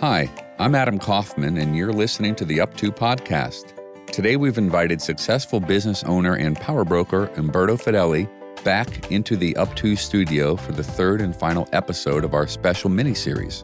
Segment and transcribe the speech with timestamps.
[0.00, 3.74] Hi, I'm Adam Kaufman, and you're listening to the Up To podcast.
[4.06, 8.26] Today, we've invited successful business owner and power broker Umberto Fedeli
[8.64, 12.88] back into the Up To studio for the third and final episode of our special
[12.88, 13.62] mini series.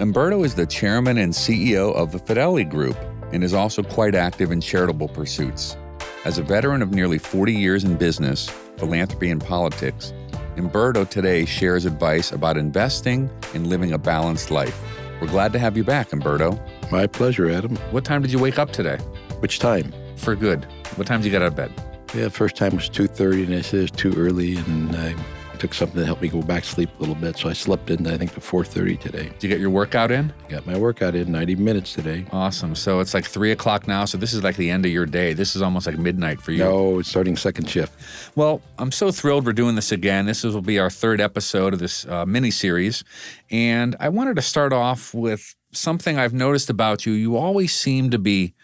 [0.00, 2.96] Umberto is the chairman and CEO of the Fedeli Group
[3.34, 5.76] and is also quite active in charitable pursuits.
[6.24, 8.48] As a veteran of nearly 40 years in business,
[8.78, 10.14] philanthropy, and politics,
[10.56, 14.93] Umberto today shares advice about investing and living a balanced life.
[15.20, 16.60] We're glad to have you back, Umberto.
[16.90, 17.76] My pleasure, Adam.
[17.90, 18.96] What time did you wake up today?
[19.38, 19.92] Which time?
[20.16, 20.64] For good.
[20.96, 21.72] What time did you get out of bed?
[22.14, 25.14] Yeah, first time was 2.30, and I said it was too early, and I
[25.58, 27.36] took something to help me go back to sleep a little bit.
[27.38, 29.24] So I slept in, I think, to 4.30 today.
[29.24, 30.32] Did you get your workout in?
[30.48, 32.26] Got my workout in 90 minutes today.
[32.32, 32.74] Awesome.
[32.74, 35.32] So it's like 3 o'clock now, so this is like the end of your day.
[35.32, 36.58] This is almost like midnight for you.
[36.58, 37.92] No, it's starting second shift.
[38.36, 40.26] Well, I'm so thrilled we're doing this again.
[40.26, 43.04] This will be our third episode of this uh, mini series.
[43.50, 47.12] And I wanted to start off with something I've noticed about you.
[47.12, 48.54] You always seem to be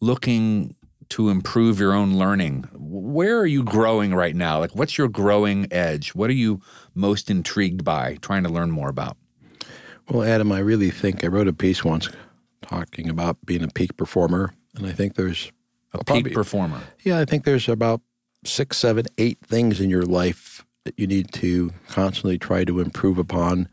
[0.00, 0.76] looking
[1.10, 2.68] to improve your own learning.
[2.72, 4.60] Where are you growing right now?
[4.60, 6.14] Like, what's your growing edge?
[6.14, 6.60] What are you
[6.94, 9.16] most intrigued by, trying to learn more about?
[10.08, 12.08] Well, Adam, I really think I wrote a piece once
[12.62, 15.52] talking about being a peak performer, and I think there's
[15.92, 16.80] a peak performer.
[17.02, 18.00] Yeah, I think there's about
[18.44, 23.18] six, seven, eight things in your life that you need to constantly try to improve
[23.18, 23.68] upon.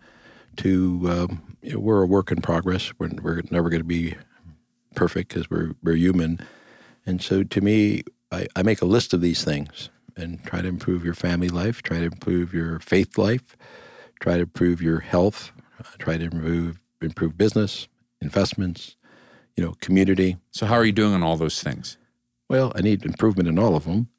[0.58, 2.92] To um, you know, we're a work in progress.
[2.98, 4.16] We're, we're never going to be
[4.96, 6.40] perfect because we're we're human
[7.08, 10.68] and so to me, I, I make a list of these things and try to
[10.68, 13.56] improve your family life, try to improve your faith life,
[14.20, 17.88] try to improve your health, uh, try to improve improve business,
[18.22, 18.98] investments,
[19.56, 20.38] you know, community.
[20.52, 21.98] So how are you doing on all those things?
[22.50, 24.10] Well, I need improvement in all of them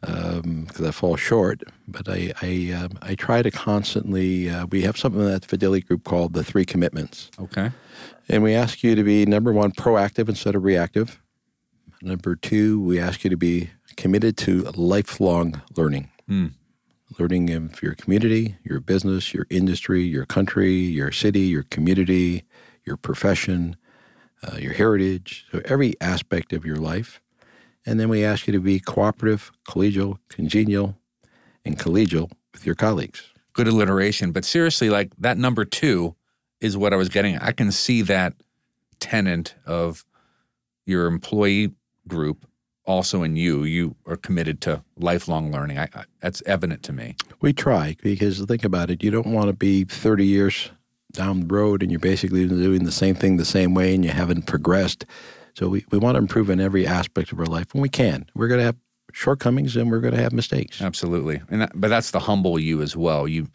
[0.00, 1.62] because um, I fall short.
[1.86, 4.50] But I I, um, I try to constantly.
[4.50, 7.30] Uh, we have something at the Fedeli Group called the Three Commitments.
[7.38, 7.70] Okay.
[8.28, 11.20] And we ask you to be number one, proactive instead of reactive.
[12.04, 16.10] Number two, we ask you to be committed to lifelong learning.
[16.28, 16.52] Mm.
[17.18, 22.44] Learning of your community, your business, your industry, your country, your city, your community,
[22.84, 23.76] your profession,
[24.42, 27.22] uh, your heritage, so every aspect of your life.
[27.86, 30.98] And then we ask you to be cooperative, collegial, congenial,
[31.64, 33.32] and collegial with your colleagues.
[33.54, 34.30] Good alliteration.
[34.30, 36.16] But seriously, like that number two
[36.60, 37.38] is what I was getting.
[37.38, 38.34] I can see that
[39.00, 40.04] tenant of
[40.84, 41.72] your employee
[42.08, 42.46] group
[42.86, 45.78] also in you you are committed to lifelong learning.
[45.78, 47.16] I, I, that's evident to me.
[47.40, 50.70] We try because think about it you don't want to be 30 years
[51.12, 54.10] down the road and you're basically doing the same thing the same way and you
[54.10, 55.06] haven't progressed.
[55.54, 58.26] So we, we want to improve in every aspect of our life and we can.
[58.34, 58.76] We're going to have
[59.12, 60.82] shortcomings and we're going to have mistakes.
[60.82, 61.40] Absolutely.
[61.48, 63.28] And that, but that's the humble you as well.
[63.28, 63.48] You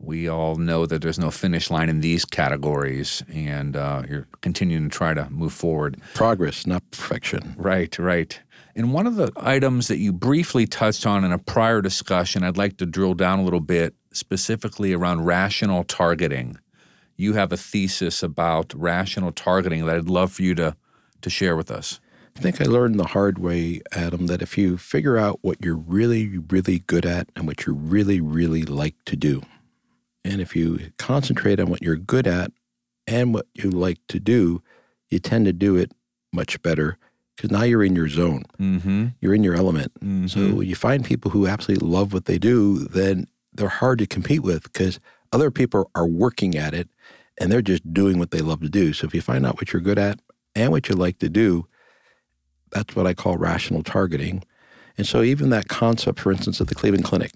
[0.00, 4.88] we all know that there's no finish line in these categories, and uh, you're continuing
[4.88, 6.00] to try to move forward.
[6.14, 7.54] Progress, not perfection.
[7.58, 8.40] Right, right.
[8.74, 12.56] And one of the items that you briefly touched on in a prior discussion, I'd
[12.56, 16.58] like to drill down a little bit, specifically around rational targeting.
[17.16, 20.76] You have a thesis about rational targeting that I'd love for you to,
[21.20, 22.00] to share with us.
[22.36, 25.76] I think I learned the hard way, Adam, that if you figure out what you're
[25.76, 29.42] really, really good at and what you really, really like to do,
[30.24, 32.52] and if you concentrate on what you're good at
[33.06, 34.62] and what you like to do,
[35.08, 35.92] you tend to do it
[36.32, 36.98] much better
[37.36, 38.44] because now you're in your zone.
[38.58, 39.06] Mm-hmm.
[39.20, 39.92] You're in your element.
[39.94, 40.26] Mm-hmm.
[40.26, 44.42] So you find people who absolutely love what they do, then they're hard to compete
[44.42, 45.00] with because
[45.32, 46.88] other people are working at it
[47.40, 48.92] and they're just doing what they love to do.
[48.92, 50.20] So if you find out what you're good at
[50.54, 51.66] and what you like to do,
[52.70, 54.44] that's what I call rational targeting.
[54.98, 57.32] And so even that concept, for instance, at the Cleveland Clinic,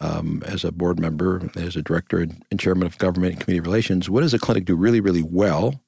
[0.00, 4.10] um, as a board member, as a director and chairman of government and community relations,
[4.10, 5.80] what does a clinic do really, really well?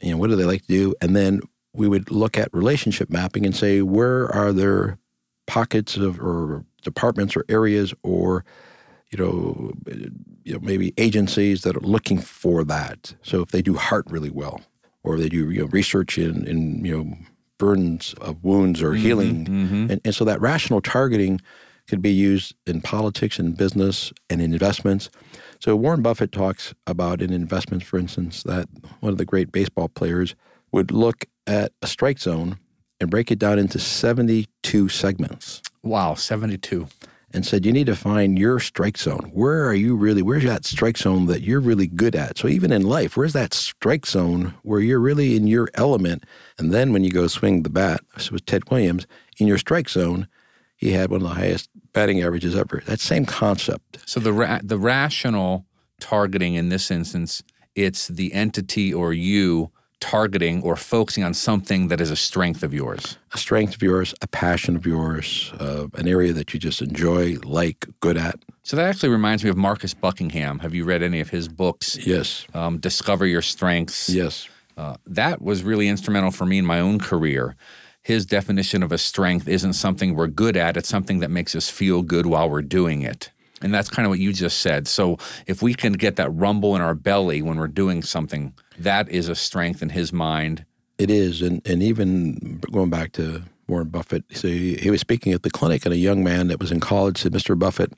[0.00, 0.94] You know, what do they like to do?
[1.00, 1.40] And then
[1.72, 4.98] we would look at relationship mapping and say, where are there
[5.46, 8.44] pockets of or departments or areas or
[9.12, 9.72] you know,
[10.42, 13.14] you know, maybe agencies that are looking for that.
[13.22, 14.62] So if they do heart really well,
[15.04, 17.16] or they do you know, research in, in you know
[17.58, 19.90] burdens of wounds or mm-hmm, healing, mm-hmm.
[19.90, 21.40] And, and so that rational targeting
[21.92, 25.10] could be used in politics and business and in investments.
[25.60, 28.66] So Warren Buffett talks about in investments, for instance, that
[29.00, 30.34] one of the great baseball players
[30.72, 32.56] would look at a strike zone
[32.98, 35.60] and break it down into 72 segments.
[35.82, 36.88] Wow, 72.
[37.34, 39.30] And said, you need to find your strike zone.
[39.34, 42.38] Where are you really, where's that strike zone that you're really good at?
[42.38, 46.24] So even in life, where's that strike zone where you're really in your element?
[46.58, 49.06] And then when you go swing the bat, this was Ted Williams,
[49.36, 50.26] in your strike zone,
[50.82, 52.82] he had one of the highest batting averages ever.
[52.86, 53.98] That same concept.
[54.06, 55.66] So the ra- the rational
[56.00, 57.42] targeting in this instance
[57.74, 62.74] it's the entity or you targeting or focusing on something that is a strength of
[62.74, 63.18] yours.
[63.34, 67.36] A strength of yours, a passion of yours, uh, an area that you just enjoy,
[67.44, 68.34] like, good at.
[68.64, 70.58] So that actually reminds me of Marcus Buckingham.
[70.58, 71.96] Have you read any of his books?
[72.04, 72.46] Yes.
[72.52, 74.08] Um, Discover Your Strengths.
[74.08, 74.48] Yes.
[74.76, 77.54] Uh, that was really instrumental for me in my own career.
[78.02, 81.70] His definition of a strength isn't something we're good at, it's something that makes us
[81.70, 83.30] feel good while we're doing it.
[83.62, 84.88] And that's kind of what you just said.
[84.88, 89.08] So if we can get that rumble in our belly when we're doing something, that
[89.08, 90.64] is a strength in his mind.
[90.98, 91.42] It is.
[91.42, 95.50] And, and even going back to Warren Buffett, so he, he was speaking at the
[95.50, 97.56] clinic, and a young man that was in college said, Mr.
[97.56, 97.92] Buffett,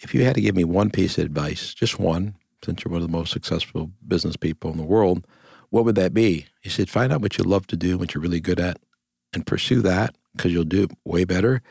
[0.00, 3.00] if you had to give me one piece of advice, just one, since you're one
[3.00, 5.26] of the most successful business people in the world,
[5.70, 6.46] what would that be?
[6.60, 8.78] He said, find out what you love to do, what you're really good at,
[9.32, 11.62] and pursue that because you'll do it way better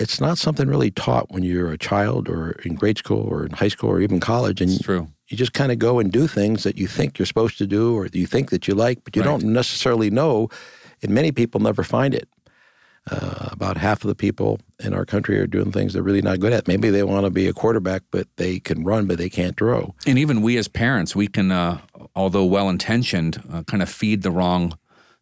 [0.00, 3.52] it's not something really taught when you're a child or in grade school or in
[3.52, 4.62] high school or even college.
[4.62, 5.08] And it's true.
[5.28, 7.94] You just kind of go and do things that you think you're supposed to do
[7.94, 9.28] or you think that you like, but you right.
[9.28, 10.48] don't necessarily know.
[11.02, 12.28] And many people never find it.
[13.10, 16.38] Uh, about half of the people in our country are doing things they're really not
[16.38, 16.68] good at.
[16.68, 19.94] Maybe they want to be a quarterback, but they can run, but they can't throw.
[20.06, 21.80] And even we as parents, we can, uh,
[22.14, 24.78] although well intentioned, uh, kind of feed the wrong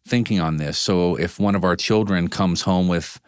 [0.09, 0.77] thinking on this.
[0.77, 3.19] So if one of our children comes home with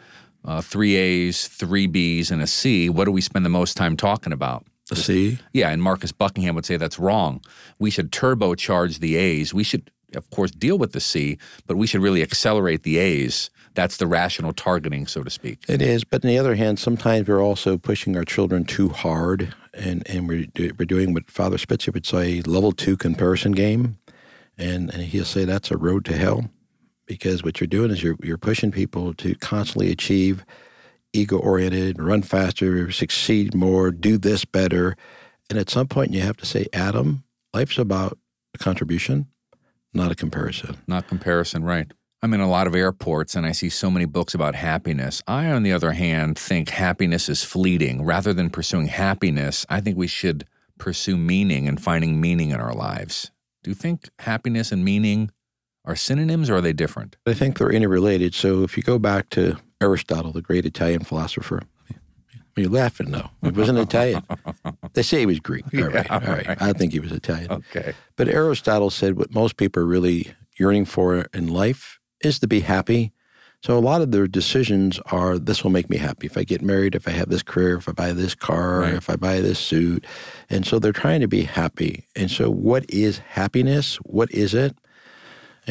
[0.43, 3.95] uh, three A's, three B's, and a C, what do we spend the most time
[3.95, 4.65] talking about?
[4.91, 5.39] A C?
[5.53, 7.41] Yeah, and Marcus Buckingham would say that's wrong.
[7.79, 9.53] We should turbocharge the A's.
[9.53, 11.37] We should, of course, deal with the C,
[11.67, 13.49] but we should really accelerate the A's.
[13.73, 15.59] That's the rational targeting, so to speak.
[15.69, 19.53] It is, but on the other hand, sometimes we're also pushing our children too hard,
[19.73, 20.47] and, and we're,
[20.77, 23.97] we're doing what Father Spitzer would say level two comparison game.
[24.57, 26.49] And, and he'll say that's a road to hell
[27.11, 30.45] because what you're doing is you're you're pushing people to constantly achieve
[31.11, 34.95] ego oriented, run faster, succeed more, do this better.
[35.49, 38.17] And at some point you have to say, Adam, life's about
[38.53, 39.27] a contribution,
[39.93, 40.77] not a comparison.
[40.87, 41.91] Not comparison, right.
[42.23, 45.21] I'm in a lot of airports and I see so many books about happiness.
[45.27, 48.05] I, on the other hand, think happiness is fleeting.
[48.05, 50.45] Rather than pursuing happiness, I think we should
[50.77, 53.31] pursue meaning and finding meaning in our lives.
[53.63, 55.29] Do you think happiness and meaning
[55.85, 57.17] are synonyms or are they different?
[57.25, 58.33] I think they're interrelated.
[58.33, 61.63] So if you go back to Aristotle, the great Italian philosopher,
[62.55, 63.29] you're laughing no.
[63.41, 64.23] He wasn't Italian.
[64.93, 65.65] They say he was Greek.
[65.73, 66.47] All right, yeah, all right.
[66.47, 66.61] right.
[66.61, 67.51] I think he was Italian.
[67.51, 67.93] Okay.
[68.17, 72.59] But Aristotle said what most people are really yearning for in life is to be
[72.59, 73.13] happy.
[73.63, 76.25] So a lot of their decisions are this will make me happy.
[76.25, 78.93] If I get married, if I have this career, if I buy this car, right.
[78.95, 80.05] if I buy this suit.
[80.49, 82.07] And so they're trying to be happy.
[82.15, 83.97] And so what is happiness?
[83.97, 84.75] What is it?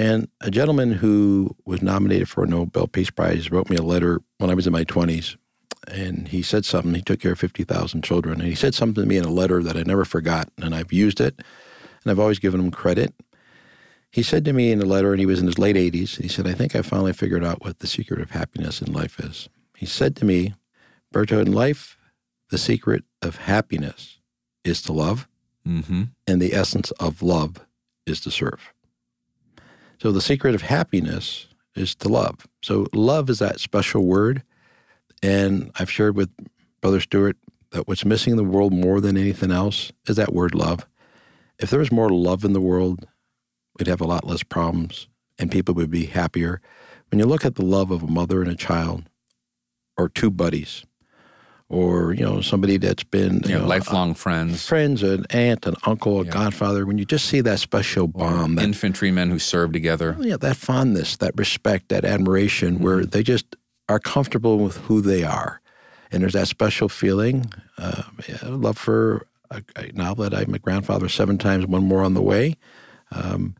[0.01, 4.23] And a gentleman who was nominated for a Nobel Peace Prize wrote me a letter
[4.39, 5.37] when I was in my 20s.
[5.89, 6.95] And he said something.
[6.95, 8.41] He took care of 50,000 children.
[8.41, 10.49] And he said something to me in a letter that I never forgot.
[10.57, 11.39] And I've used it.
[12.03, 13.13] And I've always given him credit.
[14.11, 16.29] He said to me in a letter, and he was in his late 80s, he
[16.29, 19.51] said, I think I finally figured out what the secret of happiness in life is.
[19.77, 20.55] He said to me,
[21.15, 21.99] Berto, in life,
[22.49, 24.19] the secret of happiness
[24.65, 25.29] is to love,
[25.69, 26.05] mm-hmm.
[26.27, 27.67] and the essence of love
[28.07, 28.73] is to serve.
[30.01, 32.47] So the secret of happiness is to love.
[32.63, 34.43] So love is that special word.
[35.23, 36.31] And I've shared with
[36.81, 37.37] Brother Stewart
[37.73, 40.87] that what's missing in the world more than anything else is that word love.
[41.59, 43.07] If there was more love in the world,
[43.79, 45.07] we'd have a lot less problems
[45.39, 46.63] and people would be happier.
[47.11, 49.05] When you look at the love of a mother and a child
[49.99, 50.87] or two buddies,
[51.71, 56.21] or you know somebody that's been you know, lifelong friends, friends, an aunt, an uncle,
[56.21, 56.31] a yeah.
[56.31, 56.85] godfather.
[56.85, 61.17] When you just see that special bond, that, infantrymen who serve together, yeah, that fondness,
[61.19, 62.85] that respect, that admiration, mm-hmm.
[62.85, 63.57] where they just
[63.89, 65.63] are comfortable with who they are,
[66.11, 67.51] and there's that special feeling.
[67.79, 72.03] Uh, yeah, love for a, a, now that I'm a grandfather seven times, one more
[72.03, 72.57] on the way.
[73.13, 73.55] Um,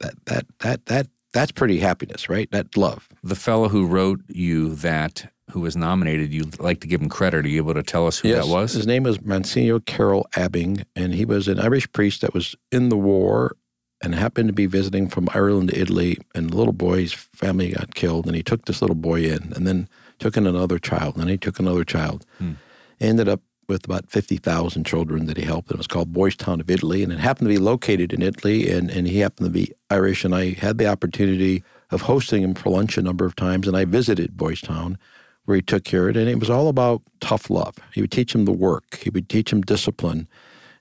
[0.00, 2.50] that that that that that's pretty happiness, right?
[2.50, 3.08] That love.
[3.24, 7.44] The fellow who wrote you that who was nominated, you'd like to give him credit.
[7.44, 8.72] Are you able to tell us who yes, that was?
[8.72, 12.96] His name was Monsignor Carroll-Abbing, and he was an Irish priest that was in the
[12.96, 13.56] war
[14.02, 16.18] and happened to be visiting from Ireland to Italy.
[16.34, 19.66] And the little boy's family got killed, and he took this little boy in, and
[19.66, 22.24] then took in another child, and then he took another child.
[22.38, 22.52] Hmm.
[22.98, 25.70] Ended up with about 50,000 children that he helped.
[25.70, 27.02] And it was called Boys Town of Italy.
[27.02, 28.70] And it happened to be located in Italy.
[28.70, 30.24] And, and he happened to be Irish.
[30.24, 33.66] And I had the opportunity of hosting him for lunch a number of times.
[33.66, 34.98] And I visited Boys Town
[35.44, 36.20] where he took care of it.
[36.20, 37.76] And it was all about tough love.
[37.92, 40.28] He would teach him the work, he would teach him discipline.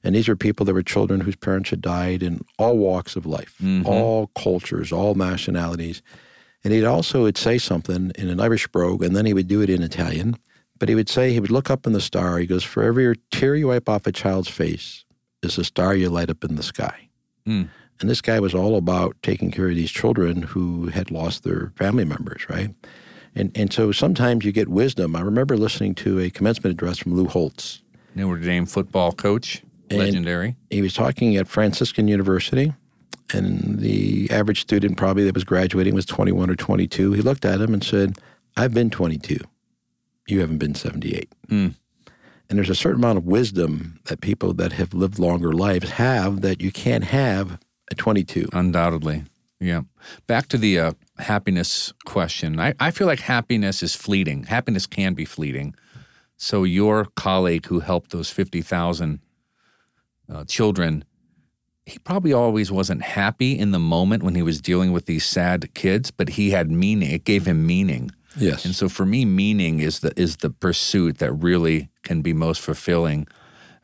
[0.04, 3.28] And these were people that were children whose parents had died in all walks of
[3.28, 3.86] life, mm-hmm.
[3.86, 6.02] all cultures, all nationalities.
[6.64, 9.62] And he'd also would say something in an Irish brogue, and then he would do
[9.62, 10.38] it in Italian.
[10.80, 12.40] But he would say, he would look up in the star.
[12.40, 15.06] He goes, For every tear you wipe off a child's face
[15.44, 17.10] is a star you light up in the sky.
[18.00, 21.72] And this guy was all about taking care of these children who had lost their
[21.76, 22.74] family members, right?
[23.36, 25.16] And and so sometimes you get wisdom.
[25.16, 27.82] I remember listening to a commencement address from Lou Holtz.
[28.16, 30.56] Notre Dame football coach, legendary.
[30.70, 32.74] He was talking at Franciscan University,
[33.34, 37.14] and the average student probably that was graduating was 21 or 22.
[37.14, 38.18] He looked at him and said,
[38.58, 39.38] I've been 22.
[40.28, 41.30] You haven't been 78.
[41.48, 41.76] Mm.
[42.50, 46.42] And there's a certain amount of wisdom that people that have lived longer lives have
[46.42, 47.58] that you can't have
[47.90, 48.50] at 22.
[48.52, 49.24] Undoubtedly.
[49.62, 49.82] Yeah.
[50.26, 52.60] Back to the uh, happiness question.
[52.60, 54.46] I, I feel like happiness is fleeting.
[54.46, 55.76] Happiness can be fleeting.
[56.36, 59.20] So, your colleague who helped those 50,000
[60.28, 61.06] uh, children,
[61.86, 65.72] he probably always wasn't happy in the moment when he was dealing with these sad
[65.76, 67.12] kids, but he had meaning.
[67.12, 68.10] It gave him meaning.
[68.36, 68.66] Yes.
[68.66, 72.62] And so for me, meaning is the is the pursuit that really can be most
[72.62, 73.28] fulfilling.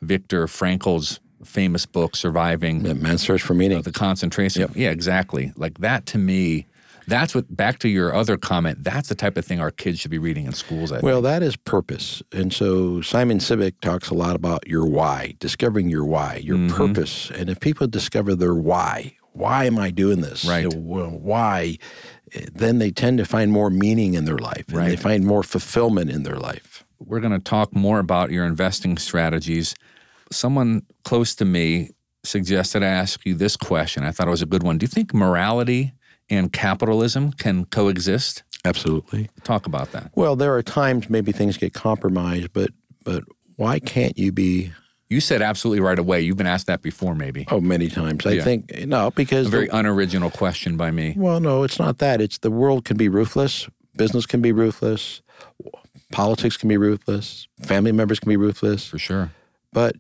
[0.02, 3.82] Viktor Frankl's famous book, Surviving Yeah, man's search for meaning.
[3.82, 4.70] the concentration.
[4.76, 5.52] Yeah, exactly.
[5.56, 6.68] Like that to me,
[7.08, 10.12] that's what back to your other comment, that's the type of thing our kids should
[10.12, 10.92] be reading in schools.
[10.92, 11.04] I think.
[11.04, 12.22] Well, that is purpose.
[12.34, 16.76] And so Simon Sinek talks a lot about your why, discovering your why, your Mm-hmm.
[16.76, 17.32] purpose.
[17.32, 20.44] And if people discover their why, why am I doing this?
[20.44, 20.64] Right.
[20.64, 21.78] You know, well, why?
[22.54, 26.10] Then they tend to find more meaning in their life and they find more fulfillment
[26.10, 26.84] in their life.
[27.00, 29.76] we're going to talk more about your investing strategies.
[30.32, 31.92] Someone close to me
[32.24, 34.04] suggested I ask you this question.
[34.04, 34.78] I thought it was a good one.
[34.78, 35.94] Do you think morality
[36.30, 38.44] and capitalism can coexist?
[38.66, 39.30] Absolutely.
[39.44, 40.12] Talk about that.
[40.16, 42.72] Well, there are times maybe things get compromised, but
[43.06, 43.24] but
[43.56, 44.74] why can't you be?
[45.10, 46.20] You said absolutely right away.
[46.20, 47.46] You've been asked that before, maybe.
[47.50, 48.26] Oh, many times.
[48.26, 48.44] I Yeah.
[48.44, 51.14] think no, because A the- very unoriginal question by me.
[51.16, 52.20] Well, no, it's not that.
[52.20, 53.70] It's the world can be ruthless.
[53.96, 55.22] Business can be ruthless.
[56.12, 57.48] Politics can be ruthless.
[57.62, 58.86] Family members can be ruthless.
[58.86, 59.32] For sure.
[59.74, 59.96] But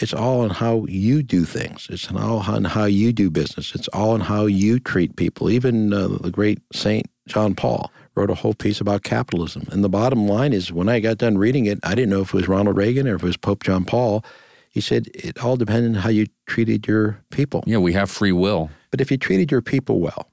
[0.00, 1.86] it's all on how you do things.
[1.90, 3.74] It's all on how you do business.
[3.74, 5.50] It's all on how you treat people.
[5.50, 9.66] Even uh, the great Saint John Paul wrote a whole piece about capitalism.
[9.70, 12.28] And the bottom line is, when I got done reading it, I didn't know if
[12.28, 14.24] it was Ronald Reagan or if it was Pope John Paul.
[14.70, 17.62] He said it all depended on how you treated your people.
[17.66, 18.70] Yeah, we have free will.
[18.90, 20.32] But if you treated your people well,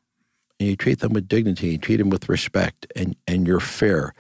[0.60, 4.14] and you treat them with dignity, you treat them with respect, and, and you're fair.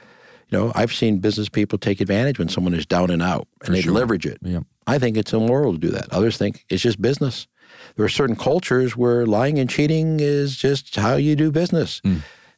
[0.49, 3.75] You know, I've seen business people take advantage when someone is down and out and
[3.75, 3.93] they sure.
[3.93, 4.39] leverage it.
[4.41, 4.61] Yeah.
[4.87, 6.11] I think it's immoral to do that.
[6.11, 7.47] Others think it's just business.
[7.95, 12.01] There are certain cultures where lying and cheating is just how you do business.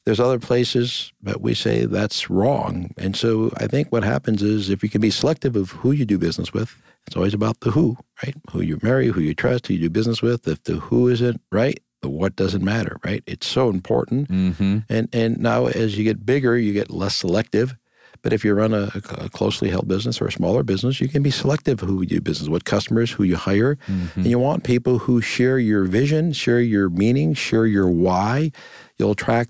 [0.05, 2.91] There's other places that we say that's wrong.
[2.97, 6.05] And so I think what happens is if you can be selective of who you
[6.05, 8.35] do business with, it's always about the who, right?
[8.51, 10.47] Who you marry, who you trust, who you do business with.
[10.47, 13.23] If the who isn't right, the what doesn't matter, right?
[13.27, 14.29] It's so important.
[14.29, 14.79] Mm-hmm.
[14.89, 17.75] And and now as you get bigger, you get less selective.
[18.23, 21.23] But if you run a, a closely held business or a smaller business, you can
[21.23, 24.19] be selective who you do business with, customers, who you hire, mm-hmm.
[24.19, 28.51] and you want people who share your vision, share your meaning, share your why.
[28.97, 29.49] You'll attract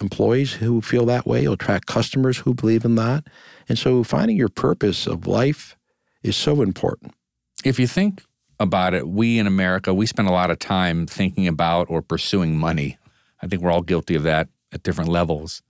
[0.00, 1.42] employees who feel that way.
[1.42, 3.24] You'll attract customers who believe in that.
[3.68, 5.76] And so finding your purpose of life
[6.22, 7.14] is so important.
[7.64, 8.22] If you think
[8.58, 12.56] about it, we in America, we spend a lot of time thinking about or pursuing
[12.56, 12.98] money.
[13.42, 15.62] I think we're all guilty of that at different levels.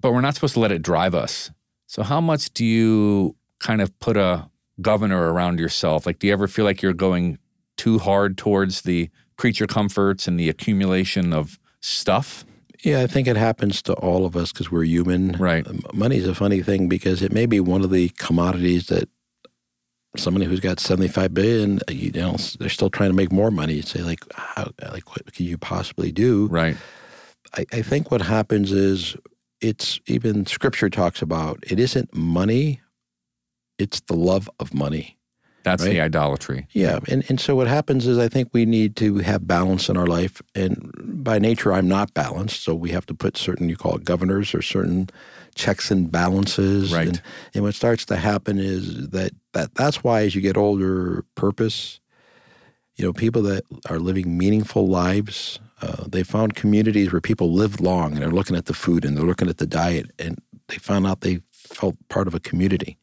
[0.00, 1.50] But we're not supposed to let it drive us.
[1.86, 4.50] So, how much do you kind of put a
[4.80, 6.06] governor around yourself?
[6.06, 7.38] Like, do you ever feel like you're going
[7.76, 12.44] too hard towards the creature comforts and the accumulation of stuff?
[12.82, 15.32] Yeah, I think it happens to all of us because we're human.
[15.32, 15.66] Right.
[15.94, 19.08] Money's a funny thing because it may be one of the commodities that
[20.16, 23.74] somebody who's got 75 billion, uh, you know, they're still trying to make more money.
[23.74, 26.46] You say like, how, like what could you possibly do?
[26.46, 26.76] Right.
[27.54, 29.16] I, I think what happens is
[29.60, 32.80] it's even scripture talks about it isn't money,
[33.78, 35.16] it's the love of money.
[35.64, 36.68] That's the idolatry.
[36.70, 39.96] Yeah, and, and so what happens is I think we need to have balance in
[39.96, 40.92] our life, and
[41.24, 44.54] by nature I'm not balanced, so we have to put certain you call it governors
[44.54, 45.10] or certain
[45.56, 46.92] checks and balances.
[46.92, 47.08] Right.
[47.08, 47.22] And,
[47.52, 51.98] and what starts to happen is that, that that's why as you get older, purpose.
[52.94, 57.80] You know, people that are living meaningful lives, uh, they found communities where people lived
[57.80, 60.76] long and they're looking at the food and they're looking at the diet, and they
[60.76, 62.96] found out they felt part of a community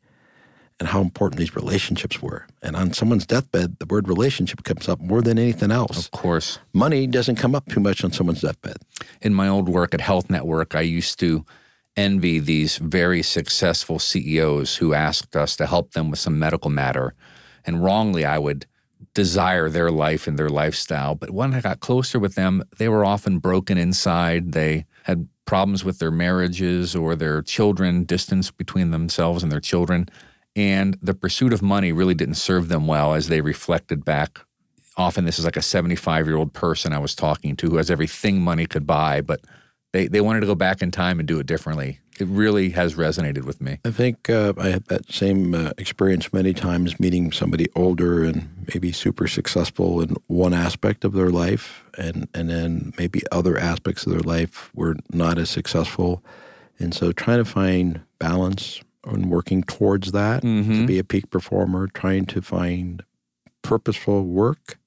[0.80, 2.48] and how important these relationships were.
[2.62, 5.98] And on someone's deathbed, the word relationship comes up more than anything else.
[5.98, 6.60] Of course.
[6.74, 8.78] Money doesn't come up too much on someone's deathbed.
[9.22, 11.46] in my old work at Health Network, I used to
[11.96, 17.14] envy these very successful CEOs who asked us to help them with some medical matter.
[17.66, 18.66] And wrongly, I would
[19.14, 21.16] desire their life and their lifestyle.
[21.16, 24.54] But when I got closer with them, they were often broken inside.
[24.54, 30.08] They had problems with their marriages or their children, distance between themselves and their children.
[30.56, 34.40] And the pursuit of money really didn't serve them well as they reflected back
[34.98, 37.90] often this is like a 75 year old person I was talking to who has
[37.90, 39.42] everything money could buy, but
[39.94, 42.00] they, they wanted to go back in time and do it differently.
[42.20, 43.80] It really has resonated with me.
[43.86, 48.68] I think uh, I had that same uh, experience many times meeting somebody older and
[48.74, 54.06] maybe super successful in one aspect of their life, and, and then maybe other aspects
[54.06, 56.24] of their life were not as successful.
[56.78, 60.82] And so trying to find balance and working towards that Mm-hmm.
[60.82, 63.02] to be a peak performer, trying to find
[63.64, 64.78] purposeful work,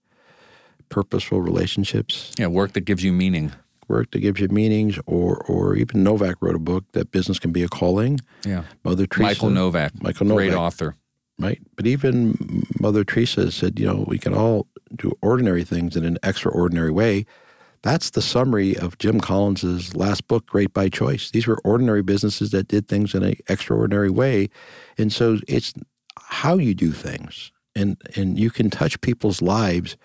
[0.88, 3.52] purposeful relationships, Yeah, work that gives you meaning.
[3.88, 7.52] Work that gives you meanings, or or even Novak wrote a book that business can
[7.52, 8.20] be a calling.
[8.44, 8.64] Yeah.
[8.84, 10.02] Mother Teresa, Michael Novak.
[10.02, 10.96] Michael Great author.
[11.38, 11.60] right?
[11.76, 16.18] But even Mother Teresa said, you know, we can all do ordinary things in an
[16.22, 17.26] extraordinary way.
[17.82, 21.30] That's the summary of Jim Collins's last book, Great by Choice.
[21.30, 24.48] These were ordinary businesses that did things in an extraordinary way,
[24.98, 25.72] and so it's
[26.18, 29.96] how you do things, and and you can touch people's lives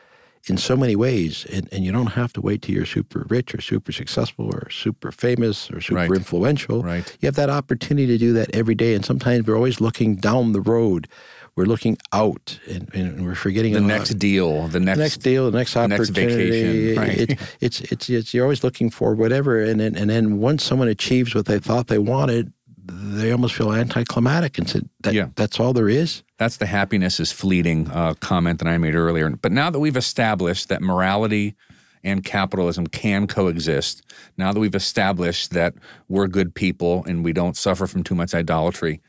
[0.47, 3.53] in so many ways, and, and you don't have to wait till you're super rich
[3.53, 6.11] or super successful or super famous or super Right.
[6.11, 6.81] influential.
[6.81, 7.15] Right.
[7.21, 10.53] You have that opportunity to do that every day, and sometimes we're always looking down
[10.53, 11.07] the road.
[11.55, 15.51] We're looking out, and, and we're forgetting The next deal, the next, the next deal,
[15.51, 16.93] the next next opportunity.
[16.95, 17.19] vacation, right.
[17.29, 20.87] It, it's, it's it's you're always looking for whatever, and then, and then once someone
[20.87, 22.53] achieves what they thought they wanted,
[22.83, 25.27] they almost feel anticlimactic and said that Yeah.
[25.35, 26.23] that's all there is.
[26.37, 29.29] That's the happiness is fleeting uh, comment that I made earlier.
[29.29, 31.55] But now that we've established that morality
[32.03, 34.01] and capitalism can coexist,
[34.37, 35.75] now that we've established that
[36.09, 38.99] we're good people and we don't suffer from too much idolatry,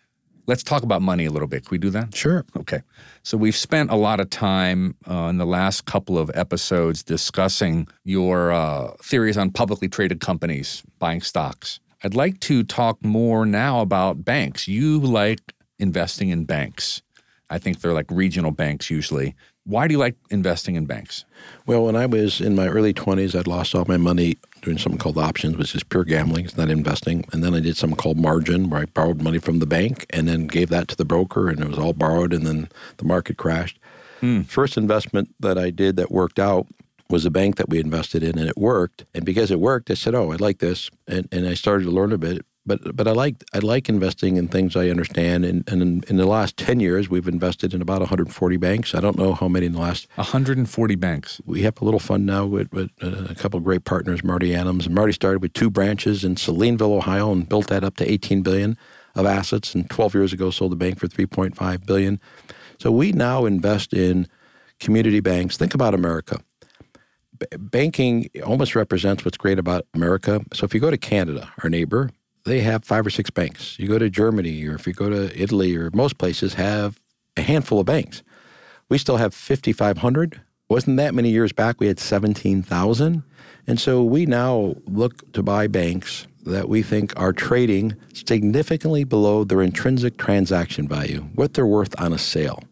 [0.46, 1.64] let's talk about money a little bit.
[1.64, 2.14] Can we do that?
[2.14, 2.44] Sure.
[2.56, 2.82] Okay.
[3.22, 7.88] So we've spent a lot of time uh, in the last couple of episodes discussing
[8.04, 11.80] your uh, theories on publicly traded companies buying stocks.
[12.04, 14.66] I'd like to talk more now about banks.
[14.66, 17.00] You like investing in banks.
[17.48, 19.36] I think they're like regional banks usually.
[19.64, 21.24] Why do you like investing in banks?
[21.66, 24.98] Well, when I was in my early 20s, I'd lost all my money doing something
[24.98, 26.46] called options, which is pure gambling.
[26.46, 27.24] It's not investing.
[27.32, 30.26] And then I did something called margin, where I borrowed money from the bank and
[30.26, 33.36] then gave that to the broker, and it was all borrowed, and then the market
[33.36, 33.78] crashed.
[34.18, 34.42] Hmm.
[34.42, 36.66] First investment that I did that worked out
[37.12, 39.04] was a bank that we invested in, and it worked.
[39.14, 41.90] And because it worked, I said, "Oh, I like this," and, and I started to
[41.90, 42.44] learn a bit.
[42.64, 45.44] But but I like I like investing in things I understand.
[45.44, 48.94] And, and in, in the last ten years, we've invested in about 140 banks.
[48.94, 51.40] I don't know how many in the last 140 banks.
[51.44, 54.54] we have a little fund now with, with uh, a couple of great partners, Marty
[54.54, 54.86] Adams.
[54.86, 58.42] And Marty started with two branches in Salineville, Ohio, and built that up to 18
[58.42, 58.78] billion
[59.14, 59.74] of assets.
[59.74, 62.20] And 12 years ago, sold the bank for 3.5 billion.
[62.78, 64.28] So we now invest in
[64.80, 65.56] community banks.
[65.56, 66.40] Think about America.
[67.58, 70.44] Banking almost represents what's great about America.
[70.52, 72.10] So if you go to Canada, our neighbor,
[72.44, 73.78] they have five or six banks.
[73.78, 77.00] You go to Germany, or if you go to Italy, or most places have
[77.36, 78.22] a handful of banks.
[78.88, 80.40] We still have 5,500.
[80.68, 81.80] Wasn't that many years back?
[81.80, 83.22] We had 17,000.
[83.66, 89.44] And so we now look to buy banks that we think are trading significantly below
[89.44, 92.62] their intrinsic transaction value, what they're worth on a sale.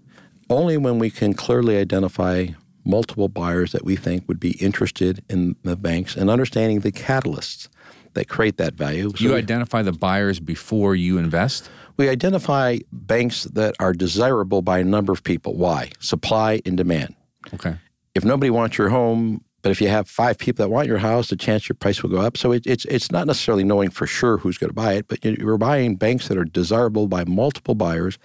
[0.49, 2.49] Only when we can clearly identify
[2.90, 7.68] multiple buyers that we think would be interested in the banks and understanding the catalysts
[8.14, 9.11] that create that value.
[9.11, 11.70] So You identify the buyers before you invest?
[11.96, 15.55] we identify banks that are desirable by a number of people.
[15.55, 15.90] Why?
[15.98, 17.14] Supply and demand.
[17.53, 17.76] Okay.
[18.14, 21.29] If nobody wants your home, but if you have five people that want your house,
[21.29, 22.38] the chance your price will go up.
[22.38, 25.22] So it, it's it's not necessarily knowing for sure who's going to buy it, but
[25.22, 28.18] you're buying banks that are desirable by multiple buyers.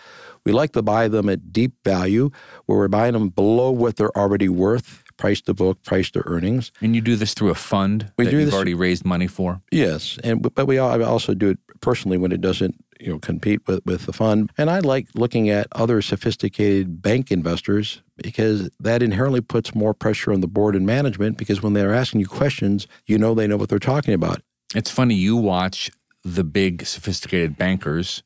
[0.46, 2.30] We like to buy them at deep value,
[2.68, 6.72] where we're buying them below what they're already worth, price to book, price to earnings.
[6.82, 9.28] And you do this through a fund We that do you've this- already raised money
[9.28, 9.62] for?
[9.72, 13.82] Yes, and but we also do it personally when it doesn't you know compete with,
[13.86, 14.52] with the fund.
[14.58, 20.32] And I like looking at other sophisticated bank investors because that inherently puts more pressure
[20.32, 23.58] on the board and management because when they're asking you questions, you know they know
[23.58, 24.42] what they're talking about.
[24.76, 25.90] It's funny you watch
[26.24, 28.24] the big sophisticated bankers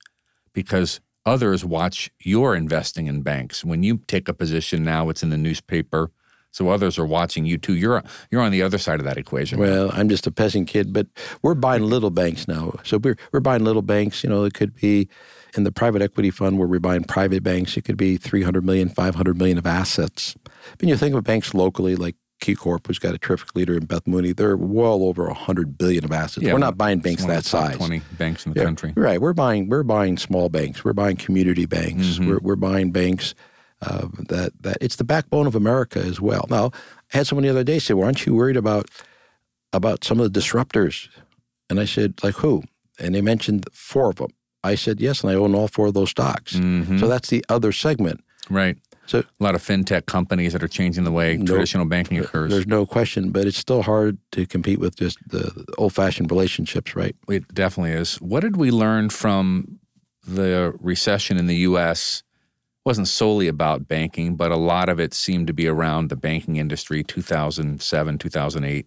[0.54, 3.64] because others watch your investing in banks.
[3.64, 6.12] When you take a position now, it's in the newspaper.
[6.52, 7.76] So others are watching you too.
[7.76, 9.60] You're you're on the other side of that equation.
[9.60, 11.06] Well, I'm just a peasant kid, but
[11.44, 12.74] we're buying little banks now.
[12.84, 14.24] So we're we're buying little banks.
[14.24, 15.08] You know, it could be
[15.56, 17.78] in the private equity fund where we're buying private banks.
[17.78, 20.36] It could be 300 million, 500 million of assets.
[20.80, 24.08] When you think of banks locally, like KeyCorp, who's got a terrific leader in Beth
[24.08, 26.45] Mooney, they're well over 100 billion of assets.
[26.45, 27.78] Yeah, we're not buying banks that size.
[27.78, 28.93] Twenty banks in the Yeah, country.
[28.95, 29.19] Right.
[29.21, 30.84] We're buying we're buying small banks.
[30.84, 32.06] We're buying community banks.
[32.06, 32.28] Mm-hmm.
[32.30, 33.36] We're, we're buying banks
[33.82, 36.45] uh, that that it's the backbone of America as well.
[36.49, 36.71] Now,
[37.13, 38.89] I had someone the other day say, "Well, aren't you worried about
[39.73, 41.08] about some of the disruptors?"
[41.69, 42.63] And I said, "Like who?"
[42.99, 44.32] And they mentioned four of them.
[44.63, 46.54] I said, "Yes," and I own all four of those stocks.
[46.56, 46.99] Mhm.
[46.99, 48.21] So that's the other segment.
[48.49, 48.78] Right.
[49.10, 52.52] So a lot of fintech companies that are changing the way traditional banking occurs.
[52.52, 57.15] There's no question, but it's still hard to compete with just the old-fashioned relationships, right?
[57.28, 58.22] It definitely is.
[58.22, 59.80] What did we learn from
[60.28, 62.22] the recession in the U.S.?
[62.22, 66.15] It wasn't solely about banking, but a lot of it seemed to be around the
[66.15, 67.04] banking industry.
[67.04, 68.86] 2007, 2008,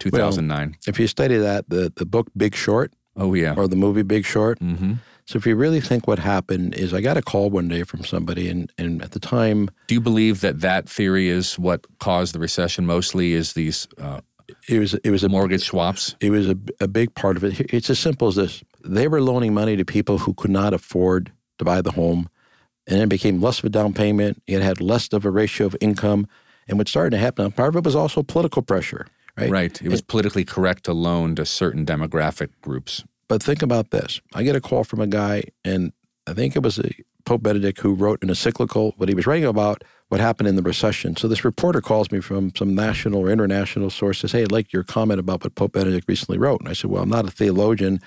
[0.00, 0.68] 2009.
[0.68, 2.92] Well, if you study that, the the book Big Short.
[3.16, 3.54] Oh yeah.
[3.56, 4.58] Or the movie Big Short.
[4.58, 4.94] Mm-hmm
[5.26, 8.04] so if you really think what happened is I got a call one day from
[8.04, 12.34] somebody and, and at the time Do you believe that that theory is what caused
[12.34, 14.20] the recession mostly is these uh,
[14.68, 16.14] it was it was a mortgage swaps?
[16.20, 17.72] It was a, a big part of it.
[17.72, 18.62] It's as simple as this.
[18.84, 22.28] They were loaning money to people who could not afford to buy the home
[22.86, 24.42] and it became less of a down payment.
[24.46, 26.26] It had less of a ratio of income.
[26.68, 29.06] And what started to happen, part of it was also political pressure,
[29.36, 29.50] right?
[29.50, 29.82] Right.
[29.82, 33.04] It was it, politically correct to loan to certain demographic groups.
[33.28, 34.20] But think about this.
[34.34, 35.92] I get a call from a guy, and
[36.26, 36.90] I think it was a
[37.24, 40.62] Pope Benedict who wrote an encyclical, but he was writing about what happened in the
[40.62, 41.16] recession.
[41.16, 44.72] So this reporter calls me from some national or international source, says, Hey, I'd like
[44.72, 46.60] your comment about what Pope Benedict recently wrote.
[46.60, 47.94] And I said, Well, I'm not a theologian.
[47.94, 48.00] And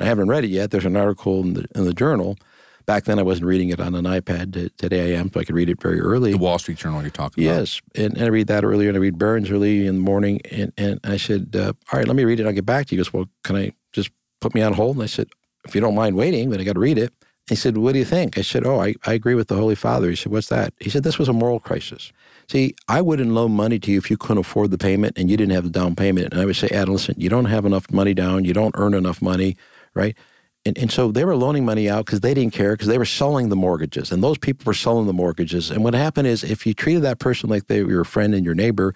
[0.00, 0.70] I haven't read it yet.
[0.70, 2.36] There's an article in the, in the journal.
[2.84, 4.76] Back then, I wasn't reading it on an iPad.
[4.76, 6.32] Today, I am, so I could read it very early.
[6.32, 7.54] The Wall Street Journal you're talking about.
[7.54, 10.40] Yes, and, and, I read that earlier, and I read Barron's early in the morning.
[10.50, 12.46] And, and I said, uh, All right, let me read it.
[12.46, 12.98] I'll get back to you.
[12.98, 14.10] He goes, Well, can I just
[14.42, 14.96] put me on hold.
[14.96, 15.28] And I said,
[15.64, 17.12] if you don't mind waiting, then I got to read it.
[17.48, 18.38] He said, What do you think?
[18.38, 20.10] I said, Oh, I, I agree with the Holy Father.
[20.10, 20.74] He said, What's that?
[20.80, 22.12] He said, This was a moral crisis.
[22.48, 25.36] See, I wouldn't loan money to you if you couldn't afford the payment and you
[25.36, 26.32] didn't have the down payment.
[26.32, 28.94] And I would say, Adam, listen, you don't have enough money down, you don't earn
[28.94, 29.56] enough money,
[29.94, 30.16] right?
[30.64, 33.04] And, and so they were loaning money out because they didn't care because they were
[33.04, 34.12] selling the mortgages.
[34.12, 35.70] And those people were selling the mortgages.
[35.70, 38.44] And what happened is if you treated that person like they were your friend and
[38.44, 38.94] your neighbor,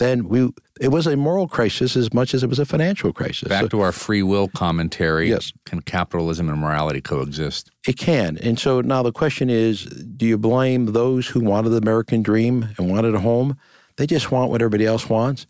[0.00, 3.48] then we it was a moral crisis as much as it was a financial crisis.
[3.48, 5.28] Back so, to our free will commentary.
[5.28, 5.52] Yes.
[5.66, 7.70] Can capitalism and morality coexist?
[7.86, 8.38] It can.
[8.38, 12.70] And so now the question is do you blame those who wanted the American dream
[12.78, 13.58] and wanted a home?
[13.96, 15.46] They just want what everybody else wants.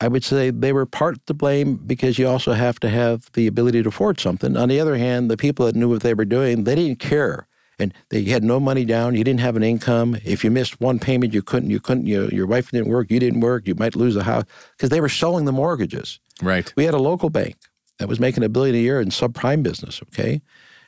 [0.00, 3.46] I would say they were part to blame because you also have to have the
[3.46, 4.56] ability to afford something.
[4.56, 7.46] On the other hand, the people that knew what they were doing, they didn't care
[7.82, 9.14] and they had no money down.
[9.14, 10.16] You didn't have an income.
[10.24, 11.70] If you missed one payment, you couldn't.
[11.70, 12.06] You couldn't.
[12.06, 13.10] You, your wife didn't work.
[13.10, 13.66] You didn't work.
[13.66, 14.44] You might lose the house
[14.76, 16.20] because they were selling the mortgages.
[16.40, 16.72] Right.
[16.76, 17.56] We had a local bank
[17.98, 20.00] that was making a billion a year in subprime business.
[20.04, 20.40] Okay,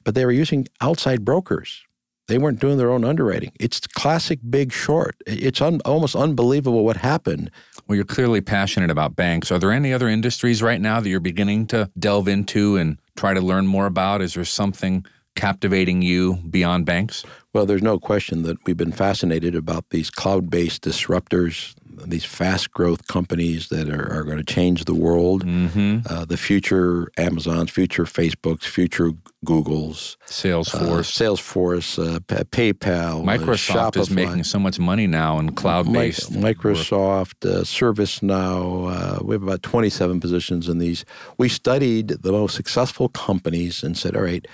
[0.04, 1.82] but they were using outside brokers.
[2.26, 3.52] They weren't doing their own underwriting.
[3.60, 5.14] It's classic Big Short.
[5.26, 7.50] It's un, almost unbelievable what happened.
[7.86, 9.52] Well, you're clearly passionate about banks.
[9.52, 13.34] Are there any other industries right now that you're beginning to delve into and try
[13.34, 14.22] to learn more about?
[14.22, 15.04] Is there something
[15.34, 17.24] captivating you beyond banks?
[17.52, 22.72] Well, there's no question that we've been fascinated about these cloud based disruptors, these fast
[22.72, 25.46] growth companies that are, are going to change the world.
[25.46, 26.00] Mm-hmm.
[26.12, 29.12] Uh, the future Amazons, future Facebooks, future
[29.46, 35.52] Googles, Salesforce, uh, Salesforce, uh, PayPal, uh, Microsoft is making so much money now in
[35.52, 36.32] cloud based.
[36.32, 39.20] Microsoft, uh, ServiceNow.
[39.20, 41.04] Uh, we have about 27 positions in these.
[41.38, 44.44] We studied the most successful companies and said, all right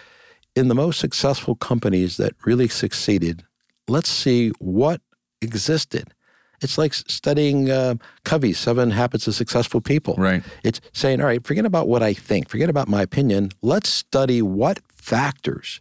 [0.57, 3.45] in the most successful companies that really succeeded,
[3.89, 5.01] let's see what
[5.41, 6.13] existed.
[6.63, 10.15] It's like studying uh, Covey, Seven Habits of Successful People.
[10.19, 10.43] Right.
[10.63, 13.51] It's saying, all right, forget about what I think, forget about my opinion.
[13.63, 15.81] Let's study what factors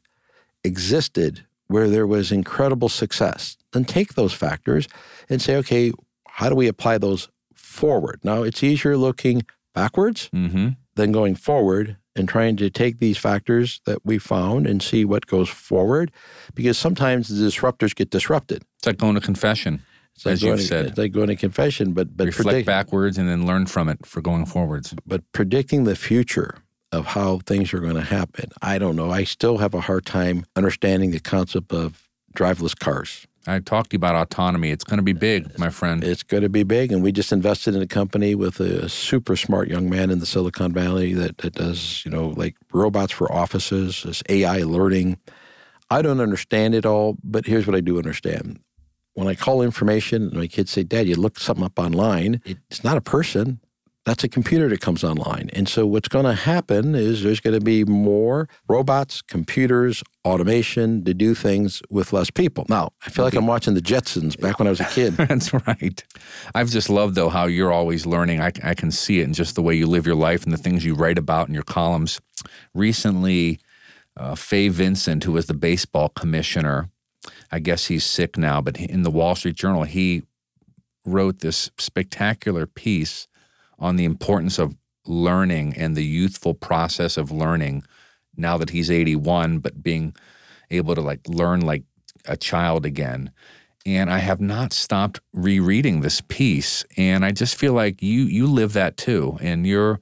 [0.64, 3.58] existed where there was incredible success.
[3.74, 4.88] Then take those factors
[5.30, 5.92] and say, okay,
[6.28, 8.20] how do we apply those forward?
[8.24, 9.44] Now, it's easier looking
[9.76, 10.70] backwards mm-hmm.
[10.96, 15.26] than going forward and trying to take these factors that we found and see what
[15.26, 16.12] goes forward
[16.54, 18.64] because sometimes the disruptors get disrupted.
[18.78, 19.82] It's like going to confession.
[20.16, 22.66] It's like as you've to, said, it's like going to confession, but but reflect predict,
[22.68, 24.94] backwards and then learn from it for going forwards.
[25.08, 26.58] But predicting the future
[26.92, 29.12] of how things are going to happen, I don't know.
[29.12, 33.28] I still have a hard time understanding the concept of driverless cars.
[33.48, 34.70] I talked to you about autonomy.
[34.70, 36.04] It's going to be big, my friend.
[36.04, 36.92] It's going to be big.
[36.92, 40.26] And we just invested in a company with a super smart young man in the
[40.26, 45.18] Silicon Valley that, that does, you know, like robots for offices, this AI learning.
[45.90, 48.60] I don't understand it all, but here's what I do understand.
[49.14, 52.84] When I call information and my kids say, Dad, you looked something up online, it's
[52.84, 53.60] not a person,
[54.10, 55.52] that's a computer that comes online.
[55.54, 61.04] And so what's going to happen is there's going to be more robots, computers, automation
[61.06, 62.66] to do things with less people.
[62.70, 65.14] Now, I feel like I'm watching the Jetsons back when I was a kid.
[65.18, 66.04] That's right.
[66.56, 68.42] I've just loved, though, how you're always learning.
[68.42, 70.58] I, I can see it in just the way you live your life and the
[70.58, 72.20] things you write about in your columns.
[72.74, 73.60] Recently,
[74.18, 76.90] uh, Fay Vincent, who was the baseball commissioner,
[77.52, 80.24] I guess he's sick now, but in the Wall Street Journal, he
[81.06, 83.28] wrote this spectacular piece
[83.80, 87.84] on the importance of learning and the youthful process of learning
[88.36, 90.16] now that he's 81 but being
[90.70, 91.84] able to like learn like
[92.26, 93.32] a child again
[93.86, 96.84] and I have not stopped rereading this piece.
[96.98, 100.00] And I just feel like you you live that too, and you're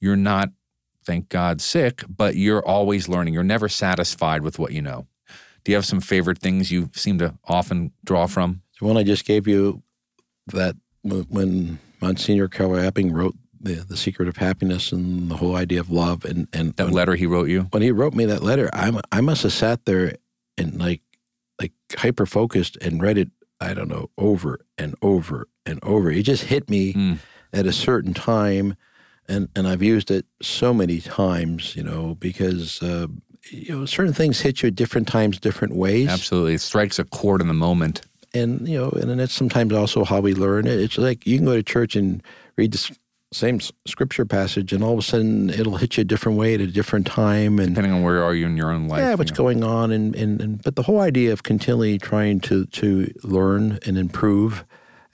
[0.00, 0.50] you're not,
[1.04, 3.34] thank God, sick, but you're always learning.
[3.34, 5.06] You're never satisfied with what you know.
[5.64, 8.62] Do you have some favorite things you seem to often draw from?
[8.78, 9.82] The one I just gave you,
[10.48, 15.80] that when Monsignor Carroll Abbing wrote the, the secret of happiness and the whole idea
[15.80, 17.62] of love and, and that when, letter he wrote you?
[17.70, 20.14] When he wrote me that letter I, I must have sat there
[20.56, 21.02] and like
[21.60, 23.30] like hyper focused and read it
[23.60, 26.10] i don't know over and over and over.
[26.10, 27.18] It just hit me mm.
[27.52, 28.76] at a certain time
[29.28, 33.08] and and i've used it so many times you know because uh,
[33.50, 36.08] you know certain things hit you at different times different ways.
[36.08, 36.54] Absolutely.
[36.54, 38.02] It strikes a chord in the moment
[38.36, 41.46] and you know and it's sometimes also how we learn it it's like you can
[41.46, 42.22] go to church and
[42.56, 42.96] read the
[43.32, 46.60] same scripture passage, and all of a sudden it'll hit you a different way at
[46.60, 49.00] a different time, and depending on where you are you in your own life.
[49.00, 52.66] Yeah, what's going on, and, and, and but the whole idea of continually trying to
[52.66, 54.64] to learn and improve,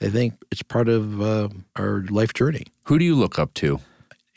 [0.01, 2.65] I think it's part of uh, our life journey.
[2.85, 3.79] Who do you look up to?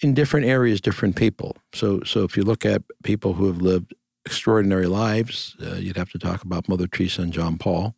[0.00, 1.56] In different areas, different people.
[1.74, 3.94] So so if you look at people who have lived
[4.24, 7.94] extraordinary lives, uh, you'd have to talk about Mother Teresa and John Paul.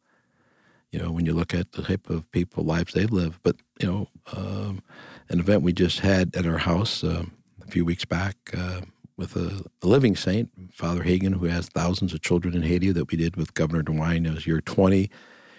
[0.93, 3.87] You know, when you look at the type of people lives they live, but you
[3.87, 4.09] know.
[4.35, 4.83] Um,
[5.29, 7.25] an event we just had at our house uh,
[7.63, 8.81] a few weeks back uh,
[9.17, 13.11] with a, a, living saint, Father Hagan, who has thousands of children in Haiti that
[13.11, 14.27] we did with Governor DeWine.
[14.27, 15.11] It was year 20.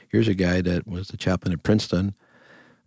[0.10, 2.16] Here's a guy that was the chaplain at Princeton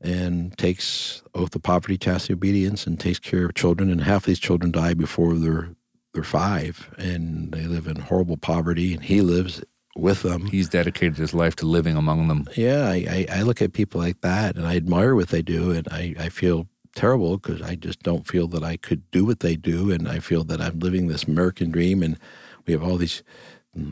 [0.01, 3.91] and takes oath of poverty, chastity, obedience, and takes care of children.
[3.91, 5.71] And half these children die before they're
[6.15, 8.93] they're five, and they live in horrible poverty.
[8.93, 9.63] And he lives
[9.97, 10.47] with them.
[10.47, 12.47] He's dedicated his life to living among them.
[12.57, 15.71] Yeah, I, I, I look at people like that, and I admire what they do,
[15.71, 19.41] and I, I feel terrible because I just don't feel that I could do what
[19.41, 22.19] they do, and I feel that I'm living this American dream, and
[22.67, 23.23] we have all these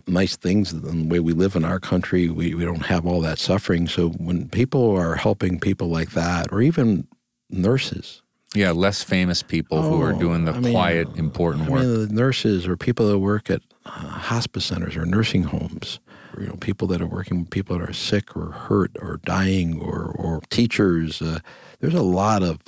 [0.07, 2.29] nice things and the way we live in our country.
[2.29, 3.89] We we don't have all that suffering.
[3.89, 7.07] So when people are helping people like that, or even
[7.51, 8.23] nurses.
[8.55, 11.71] Yeah, less famous people oh, who are oh, doing the I quiet, mean, important I
[11.71, 11.81] work.
[11.83, 16.01] Mean, the nurses or people that work at uh, hospice centers or nursing homes,
[16.35, 19.21] or, you know, people that are working with people that are sick or hurt or
[19.25, 21.23] dying, or or teachers.
[21.23, 21.39] Uh,
[21.79, 22.59] there's a lot of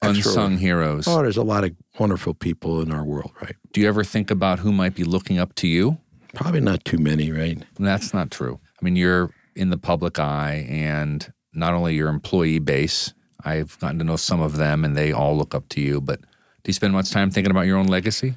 [0.00, 1.08] unsung heroes.
[1.08, 3.56] Oh, there's a lot of wonderful people in our world, right?
[3.72, 5.98] Do you ever think about who might be looking up to you?
[6.34, 7.60] Probably not too many, right?
[7.78, 8.60] That's not true.
[8.80, 13.14] I mean, you're in the public eye, and not only your employee base,
[13.46, 16.00] I've gotten to know some of them, and they all look up to you.
[16.00, 18.34] But do you spend much time thinking about your own legacy?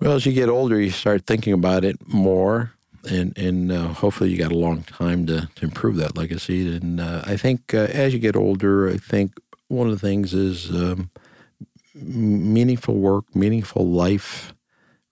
[0.00, 2.72] Well, as you get older, you start thinking about it more,
[3.08, 6.76] and and uh, hopefully you got a long time to, to improve that legacy.
[6.76, 9.32] And uh, I think uh, as you get older, I think
[9.68, 11.10] one of the things is um,
[11.94, 14.54] meaningful work, meaningful life.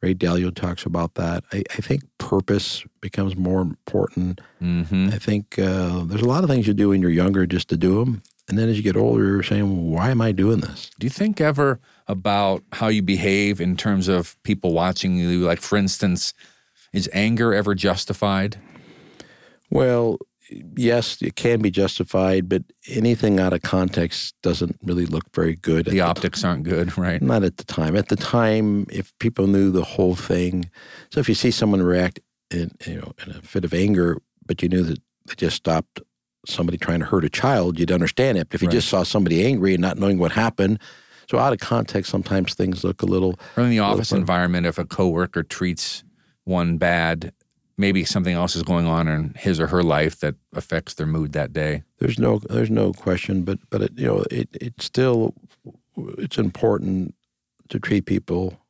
[0.02, 1.44] Ray Dalio talks about that.
[1.50, 4.40] I, I think purpose becomes more important.
[4.62, 5.08] Mm-hmm.
[5.12, 7.76] I think uh, there's a lot of things you do when you're younger just to
[7.78, 8.22] do them.
[8.48, 10.90] And then as you get older, you're saying, why am I doing this?
[10.98, 15.40] Do you think ever about how you behave in terms of people watching you?
[15.40, 16.35] Like, for instance,
[16.92, 18.59] is anger ever justified?
[19.70, 20.18] Well,
[20.76, 25.87] yes, it can be justified, but anything out of context doesn't really look very good.
[25.87, 27.22] The optics the aren't good, right?
[27.22, 27.96] Not at the time.
[27.96, 30.70] At the time, if people knew the whole thing,
[31.11, 34.62] so if you see someone react in you know in a fit of anger, but
[34.62, 36.00] you knew that they just stopped
[36.46, 38.48] somebody trying to hurt a child, you'd understand it.
[38.48, 38.74] But if you right.
[38.74, 40.78] just saw somebody angry and not knowing what happened,
[41.28, 43.38] so out of context, sometimes things look a little.
[43.57, 46.04] Or in the office environment, if a coworker treats
[46.44, 47.33] one bad,
[47.76, 51.33] maybe something else is going on in his or her life that affects their mood
[51.33, 51.83] that day.
[51.98, 55.35] There's no there's no question, but but it, you know it it's still
[56.18, 57.14] it's important
[57.68, 58.61] to treat people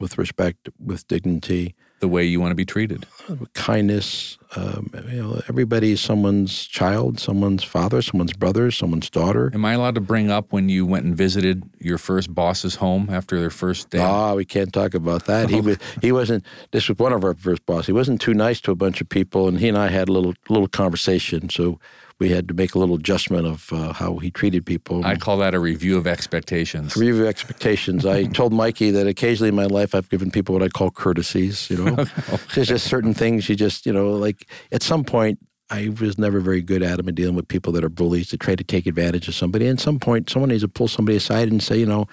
[0.00, 3.06] with respect, with dignity, the way you want to be treated.
[3.54, 4.36] Kindness.
[4.56, 9.50] Um, you know, everybody's someone's child, someone's father, someone's brother, someone's daughter.
[9.54, 13.08] Am I allowed to bring up when you went and visited your first boss's home
[13.10, 14.00] after their first day?
[14.00, 15.48] Ah, we can't talk about that.
[15.48, 16.44] He was he wasn't.
[16.72, 17.86] This was one of our first bosses.
[17.86, 20.12] He wasn't too nice to a bunch of people, and he and I had a
[20.12, 21.48] little little conversation.
[21.48, 21.80] So
[22.18, 25.04] we had to make a little adjustment of uh, how he treated people.
[25.04, 26.96] I call that a review of expectations.
[26.96, 28.06] A review of expectations.
[28.06, 31.68] I told Mikey that occasionally in my life I've given people what I call courtesies.
[31.70, 32.38] You know, okay.
[32.54, 35.38] there's just certain things you just you know like at some point.
[35.70, 38.40] I was never very good at them in dealing with people that are bullies that
[38.40, 39.66] try to take advantage of somebody.
[39.66, 42.06] And at some point, someone needs to pull somebody aside and say, you know,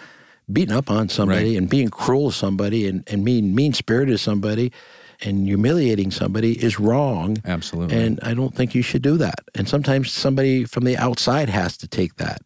[0.51, 1.57] beating up on somebody right.
[1.57, 4.71] and being cruel to somebody and, and being mean spirited to somebody
[5.21, 7.37] and humiliating somebody is wrong.
[7.45, 7.97] Absolutely.
[7.97, 9.39] And I don't think you should do that.
[9.55, 12.41] And sometimes somebody from the outside has to take that.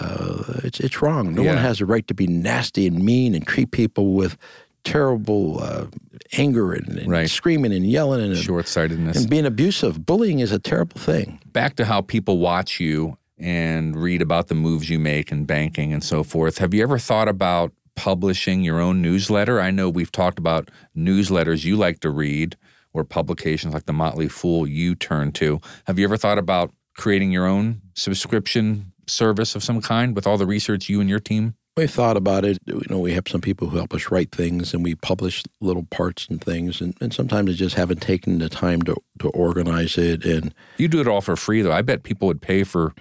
[0.00, 1.34] Uh, it's it's wrong.
[1.34, 1.54] No yeah.
[1.54, 4.36] one has a right to be nasty and mean and treat people with
[4.84, 5.86] terrible uh,
[6.32, 7.28] anger and, and Right.
[7.28, 9.16] screaming and yelling and, Short sightedness.
[9.18, 10.04] and being abusive.
[10.06, 11.40] Bullying is a terrible thing.
[11.52, 15.92] back to how people watch you and read about the moves you make in banking
[15.92, 16.58] and so forth.
[16.58, 17.72] Have you ever thought about
[18.04, 19.60] publishing your own newsletter?
[19.60, 22.56] I know we've talked about newsletters you like to read
[22.94, 25.60] or publications like the Motley Fool you turn to.
[25.86, 30.38] Have you ever thought about creating your own subscription service of some kind with all
[30.38, 31.54] the research you and your team?
[31.76, 32.56] We thought about it.
[32.64, 35.84] You know, we have some people who help us write things, and we publish little
[35.84, 39.96] parts and things, and, and sometimes they just haven't taken the time to to organize
[39.98, 41.72] it, and You do it all for free though.
[41.72, 42.94] I bet people would pay for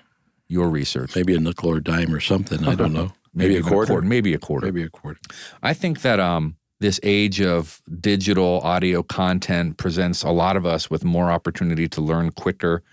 [0.48, 1.16] your research.
[1.16, 2.68] maybe a nickel or a dime or something.
[2.68, 3.12] I don't know.
[3.34, 4.02] Maybe, a even quarter.
[4.02, 4.65] Maybe a quarter.
[4.65, 5.20] Maybe a quarter.
[5.62, 10.89] I think that um, this age of digital audio content presents a lot of us
[10.89, 12.84] with more opportunity to learn quicker.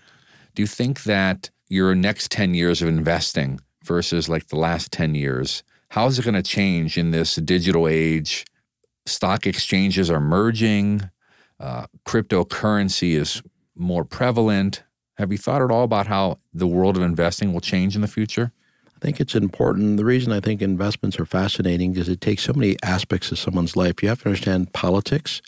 [0.55, 5.15] Do you think that your next 10 years of investing versus like the last 10
[5.15, 8.45] years, how is it going to change in this digital age?
[9.05, 11.09] Stock exchanges are merging,
[11.59, 13.41] uh, cryptocurrency is
[13.75, 14.83] more prevalent.
[15.17, 18.07] Have you thought at all about how the world of investing will change in the
[18.07, 18.51] future?
[18.97, 19.97] I think it's important.
[19.97, 23.75] The reason I think investments are fascinating is it takes so many aspects of someone's
[23.75, 24.01] life.
[24.01, 25.39] You have to understand politics.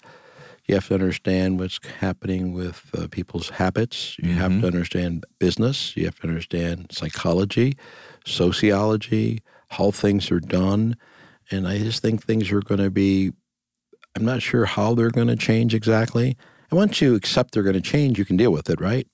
[0.67, 4.19] You have to understand what's happening with uh, people's habits.
[4.19, 5.97] You have to understand business.
[5.97, 7.75] You have to understand psychology,
[8.23, 10.95] sociology, how things are done.
[11.49, 13.31] And I just think things are going to be,
[14.15, 16.37] I'm not sure how they're going to change exactly.
[16.69, 19.07] And once you accept they're going to change, you can deal with it, right?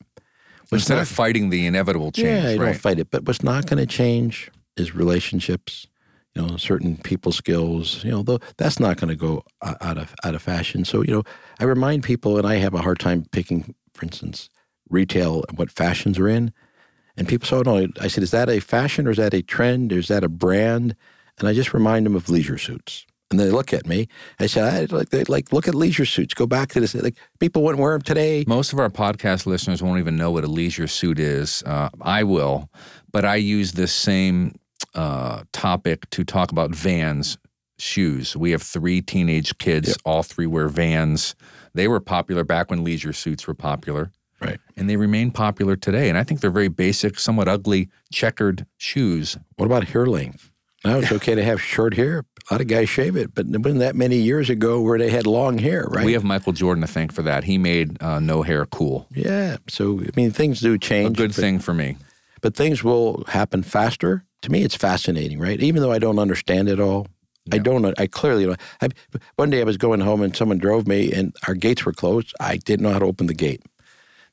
[0.69, 2.71] What's Instead not- of fighting the inevitable change, yeah, you right?
[2.73, 3.11] don't fight it.
[3.11, 5.87] But what's not going to change is relationships.
[6.35, 8.03] You know, certain people skills.
[8.03, 10.83] You know, though that's not going to go out of out of fashion.
[10.83, 11.23] So you know,
[11.59, 14.49] I remind people, and I have a hard time picking, for instance,
[14.89, 16.51] retail and what fashions are in.
[17.15, 19.41] And people say, "Oh no," I said, "Is that a fashion or is that a
[19.41, 19.93] trend?
[19.93, 20.95] Or is that a brand?"
[21.39, 23.05] And I just remind them of leisure suits.
[23.31, 24.07] And they look at me.
[24.39, 26.33] I said, I, like, they, like, look at leisure suits.
[26.35, 26.93] Go back to this.
[26.93, 28.43] Like, people wouldn't wear them today.
[28.47, 31.63] Most of our podcast listeners won't even know what a leisure suit is.
[31.65, 32.69] Uh, I will,
[33.11, 34.53] but I use this same
[34.93, 37.39] uh, topic to talk about Vans
[37.79, 38.37] shoes.
[38.37, 39.97] We have three teenage kids.
[40.05, 41.35] All three wear Vans.
[41.73, 44.59] They were popular back when leisure suits were popular, Right.
[44.77, 46.07] and they remain popular today.
[46.09, 49.35] And I think they're very basic, somewhat ugly, checkered shoes.
[49.57, 50.51] What about hair length?
[50.85, 52.23] Now it's okay to have short hair.
[52.49, 55.09] A lot of guys shave it, but it wasn't that many years ago where they
[55.09, 56.05] had long hair, right?
[56.05, 57.43] We have Michael Jordan to thank for that.
[57.43, 59.07] He made uh, no hair cool.
[59.11, 59.57] yeah.
[59.67, 61.17] So I mean, things do A change.
[61.17, 61.97] good but, thing for me.
[62.41, 64.23] but things will happen faster.
[64.43, 65.59] To me, it's fascinating, right?
[65.59, 67.07] Even though I don't understand it all,
[67.51, 67.99] I don't.
[67.99, 68.59] I clearly don't.
[68.79, 68.89] I,
[69.37, 72.31] one day I was going home and someone drove me, and our gates were closed.
[72.39, 73.63] I didn't know how to open the gate.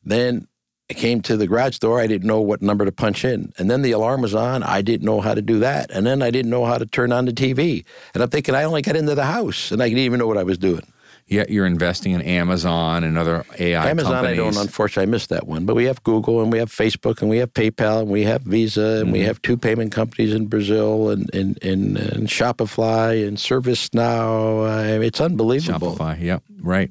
[0.04, 0.46] Then
[0.92, 2.00] I came to the garage door.
[2.00, 3.50] I didn't know what number to punch in.
[3.56, 4.62] And then the alarm was on.
[4.62, 5.90] I didn't know how to do that.
[5.90, 7.82] And then I didn't know how to turn on the TV.
[8.12, 10.36] And I'm thinking, I only got into the house and I didn't even know what
[10.36, 10.82] I was doing.
[11.28, 14.38] Yet you're investing in Amazon and other AI Amazon, companies.
[14.38, 15.64] I don't, unfortunately, I missed that one.
[15.64, 18.42] But we have Google and we have Facebook and we have PayPal and we have
[18.42, 23.38] Visa and we have two payment companies in Brazil and, and, and, and Shopify and
[23.38, 24.98] ServiceNow.
[24.98, 25.96] Uh, it's unbelievable.
[25.96, 26.90] Shopify, yep, right.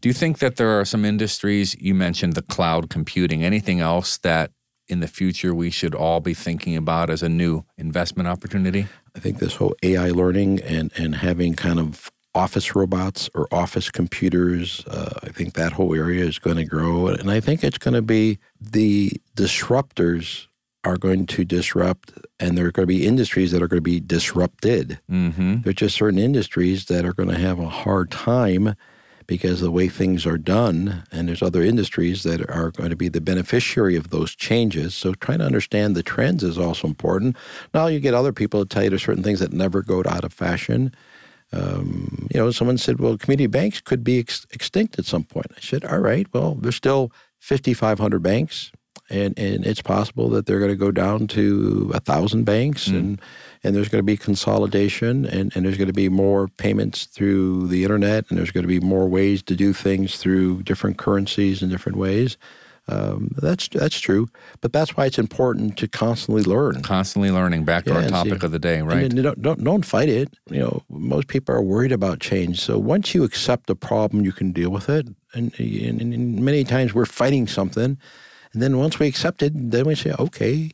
[0.00, 4.16] Do you think that there are some industries, you mentioned the cloud computing, anything else
[4.18, 4.50] that
[4.88, 8.86] in the future we should all be thinking about as a new investment opportunity?
[9.14, 13.90] I think this whole AI learning and, and having kind of office robots or office
[13.90, 17.08] computers, uh, I think that whole area is going to grow.
[17.08, 20.46] And I think it's going to be the disruptors
[20.82, 23.82] are going to disrupt, and there are going to be industries that are going to
[23.82, 24.98] be disrupted.
[25.10, 25.60] Mm-hmm.
[25.62, 28.76] There's just certain industries that are going to have a hard time
[29.30, 33.08] because the way things are done, and there's other industries that are going to be
[33.08, 34.92] the beneficiary of those changes.
[34.92, 37.36] So trying to understand the trends is also important.
[37.72, 40.24] Now you get other people to tell you there's certain things that never go out
[40.24, 40.92] of fashion.
[41.52, 45.52] Um, you know, someone said, "Well, community banks could be ex- extinct at some point."
[45.56, 48.72] I said, "All right, well, there's still 5,500 banks."
[49.10, 53.20] And, and it's possible that they're going to go down to a thousand banks, and
[53.64, 57.66] and there's going to be consolidation, and, and there's going to be more payments through
[57.66, 61.60] the internet, and there's going to be more ways to do things through different currencies
[61.60, 62.36] and different ways.
[62.88, 64.28] Um, that's that's true,
[64.60, 66.82] but that's why it's important to constantly learn.
[66.82, 67.64] Constantly learning.
[67.64, 69.14] Back to Yeah, our topic see- of the day, And right?
[69.14, 70.28] don't, don't don't fight it.
[70.50, 72.60] You know, most people are worried about change.
[72.60, 75.06] So once you accept a problem, you can deal with it.
[75.34, 77.96] And, and, and many times we're fighting something,
[78.52, 80.70] and then once we accept it, then we say, okay,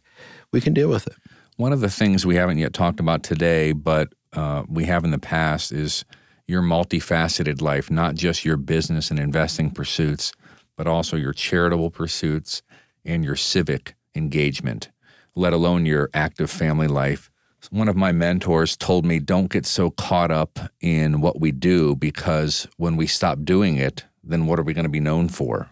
[0.53, 1.17] we can deal with it.
[1.57, 5.11] One of the things we haven't yet talked about today, but uh, we have in
[5.11, 6.05] the past, is
[6.47, 10.33] your multifaceted life, not just your business and investing pursuits,
[10.77, 12.63] but also your charitable pursuits
[13.05, 14.91] and your civic engagement,
[15.35, 17.31] let alone your active family life.
[17.71, 21.97] One of my mentors told me, don't get so caught up in what we do
[21.97, 25.69] because when we stop doing it, then what are we going to be known for?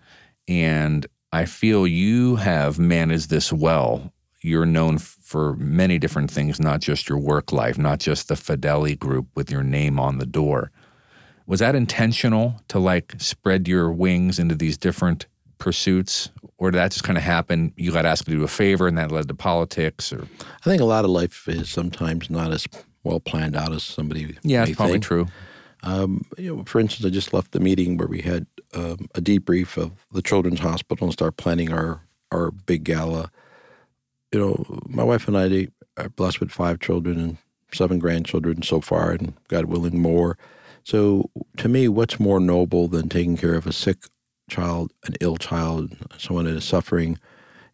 [0.49, 4.13] And I feel you have managed this well.
[4.41, 8.97] You're known for many different things, not just your work life, not just the Fedeli
[8.97, 10.71] group with your name on the door.
[11.49, 15.27] Was that intentional to like spread your wings into these different
[15.59, 17.73] pursuits, or did that just kind of happen?
[17.77, 20.81] You got asked to do a favor, and that led to politics, or I think
[20.81, 22.65] a lot of life is sometimes not as
[23.03, 24.37] well planned out as somebody.
[24.45, 25.05] yeah, may it's probably think.
[25.05, 25.27] true.
[25.83, 29.21] Um, you know, for instance, I just left the meeting where we had um, a
[29.21, 32.03] debrief of the Children's Hospital and start planning our
[32.33, 33.31] our big gala.
[34.33, 37.39] You know, my wife and I are blessed with five children and
[37.73, 40.37] seven grandchildren so far, and God willing, more.
[40.83, 43.99] So, to me, what's more noble than taking care of a sick
[44.51, 47.19] child, an ill child, someone that is suffering?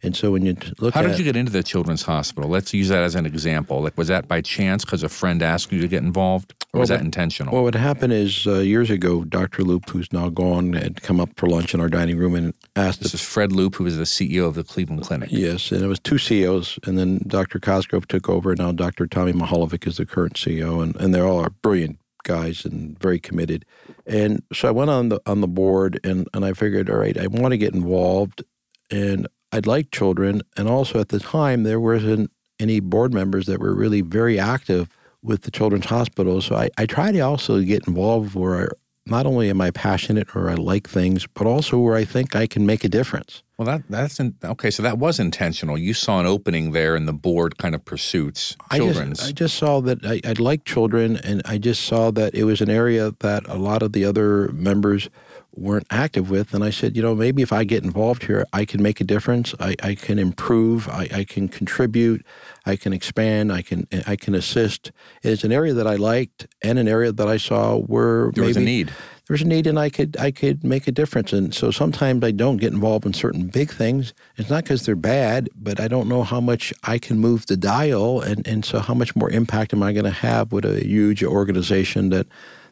[0.02, 2.48] And so, when you look How at did you get into the children's hospital?
[2.48, 3.82] Let's use that as an example.
[3.82, 6.88] Like, was that by chance because a friend asked you to get involved, or was
[6.88, 7.52] Well, that intentional?
[7.52, 9.62] Well, what happened is uh, years ago, Dr.
[9.62, 13.00] Loop, who's now gone, had come up for lunch in our dining room and asked
[13.00, 15.28] this if is Fred Loop, who was the CEO of the Cleveland Clinic.
[15.30, 17.58] Yes, and it was two CEOs, and then Dr.
[17.58, 19.06] Cosgrove took over, and now Dr.
[19.06, 23.18] Tommy Mihaljevic is the current CEO, and, and they're all are brilliant guys and very
[23.18, 23.64] committed.
[24.06, 27.18] And so I went on the on the board, and, and I figured, all right,
[27.18, 28.42] I want to get involved,
[28.90, 33.60] and I'd like children, and also at the time there wasn't any board members that
[33.60, 34.88] were really very active
[35.22, 36.40] with the Children's Hospital.
[36.40, 38.66] So I, I try to also get involved where I,
[39.06, 42.46] not only am I passionate or I like things, but also where I think I
[42.46, 43.42] can make a difference.
[43.58, 44.70] Well, that that's in, okay.
[44.70, 45.76] So that was intentional.
[45.76, 49.20] You saw an opening there in the board kind of pursuits, children's.
[49.20, 52.34] I just, I just saw that I, I like children, and I just saw that
[52.34, 55.10] it was an area that a lot of the other members
[55.54, 56.54] weren't active with.
[56.54, 59.04] And I said, you know, maybe if I get involved here, I can make a
[59.04, 59.54] difference.
[59.60, 60.88] I, I can improve.
[60.88, 62.24] I, I can contribute.
[62.66, 63.52] I can expand.
[63.52, 64.92] I can I can assist.
[65.22, 68.56] It's an area that I liked, and an area that I saw where there was
[68.56, 68.88] a need.
[68.88, 71.32] there was a need and I could I could make a difference.
[71.32, 74.12] And so sometimes I don't get involved in certain big things.
[74.36, 77.56] It's not because they're bad, but I don't know how much I can move the
[77.56, 80.84] dial and, and so how much more impact am I going to have with a
[80.86, 82.26] huge organization that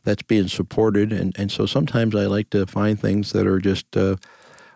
[0.04, 1.12] that's being supported.
[1.12, 4.16] And, and so sometimes I like to find things that are just uh,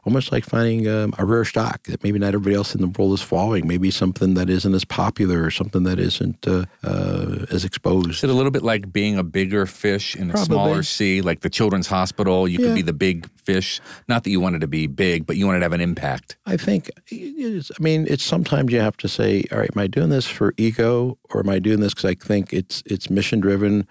[0.04, 3.12] almost like finding um, a rare stock that maybe not everybody else in the world
[3.12, 3.66] is following.
[3.66, 8.10] Maybe something that isn't as popular or something that isn't uh, uh, as exposed.
[8.10, 11.40] Is it a little bit like being a bigger fish in a smaller sea, like
[11.40, 12.48] the children's hospital?
[12.48, 13.80] You could be the big fish.
[14.08, 16.36] Not that you wanted to be big, but you wanted to have an impact.
[16.46, 19.86] I think, it's, I mean, it's sometimes you have to say, all right, am I
[19.86, 23.40] doing this for ego or am I doing this because I think it's it's mission
[23.40, 23.86] driven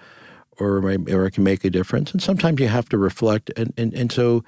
[0.61, 0.77] or,
[1.09, 2.11] or I can make a difference?
[2.11, 3.51] And sometimes you have to reflect.
[3.57, 4.43] And, and, and so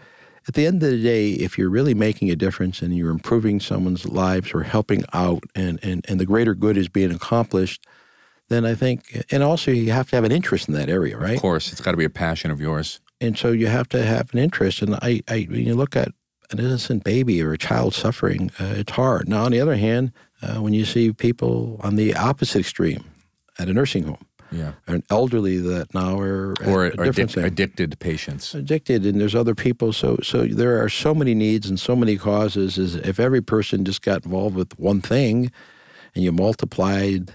[0.47, 3.59] at the end of the day, if you're really making a difference and you're improving
[3.59, 7.86] someone's lives or helping out and, and, and the greater good is being accomplished,
[8.49, 11.36] then I think, and also you have to have an interest in that area, right?
[11.36, 12.99] Of course, it's got to be a passion of yours.
[13.22, 14.82] and so you have to have an interest.
[14.82, 16.09] And I, I when you look at
[16.51, 19.30] an innocent baby or a child suffering, uh, it's hard.
[19.30, 20.11] Now, on the other hand,
[20.41, 23.05] uh, when you see people on the opposite extreme
[23.57, 24.74] at a nursing home, Yeah.
[24.88, 28.54] or elderly that now are Or, a or different addic- addicted patients.
[28.54, 29.91] addicted, and there's other people.
[29.93, 32.78] So, so there are so many needs and so many causes.
[32.78, 35.51] Is if every person just got involved with one thing,
[36.16, 37.32] and you multiplied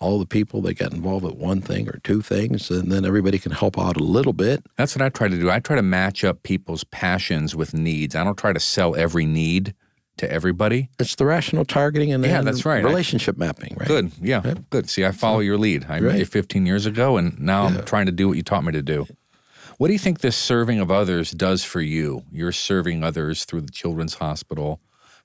[0.00, 3.38] all the people that got involved with one thing or two things, and then everybody
[3.38, 4.64] can help out a little bit.
[4.78, 5.50] That's what I try to do.
[5.50, 8.14] I try to match up people's passions with needs.
[8.16, 9.74] I don't try to sell every need
[10.20, 10.88] to everybody.
[10.98, 12.82] It's the rational targeting and Yeah, that's right.
[12.84, 13.88] relationship mapping, right?
[13.88, 14.12] Good.
[14.20, 14.54] Yeah.
[14.70, 14.88] Good.
[14.88, 15.86] See, I follow your lead.
[15.88, 18.64] I met you 15 years ago, and now I'm trying to do what you taught
[18.64, 19.06] me to do.
[19.78, 22.22] What do you think this serving of others does for you?
[22.30, 24.80] You're serving others through the Children's Hospital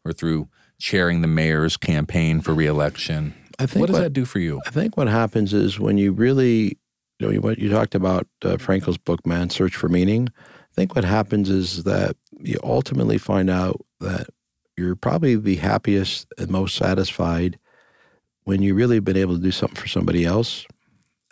[0.06, 0.48] or through
[0.80, 3.34] chairing the mayor's campaign for reelection.
[3.60, 4.62] I think What does what- that do for you?
[4.66, 6.78] I think what happens is when you really,
[7.20, 10.30] you know, you, what you talked about uh, Frankl's book, Man's Search for Meaning.
[10.38, 14.28] I think what happens is that you ultimately find out that
[14.78, 17.58] you're probably the happiest and most satisfied
[18.44, 20.66] when you really have been able to do something for somebody else.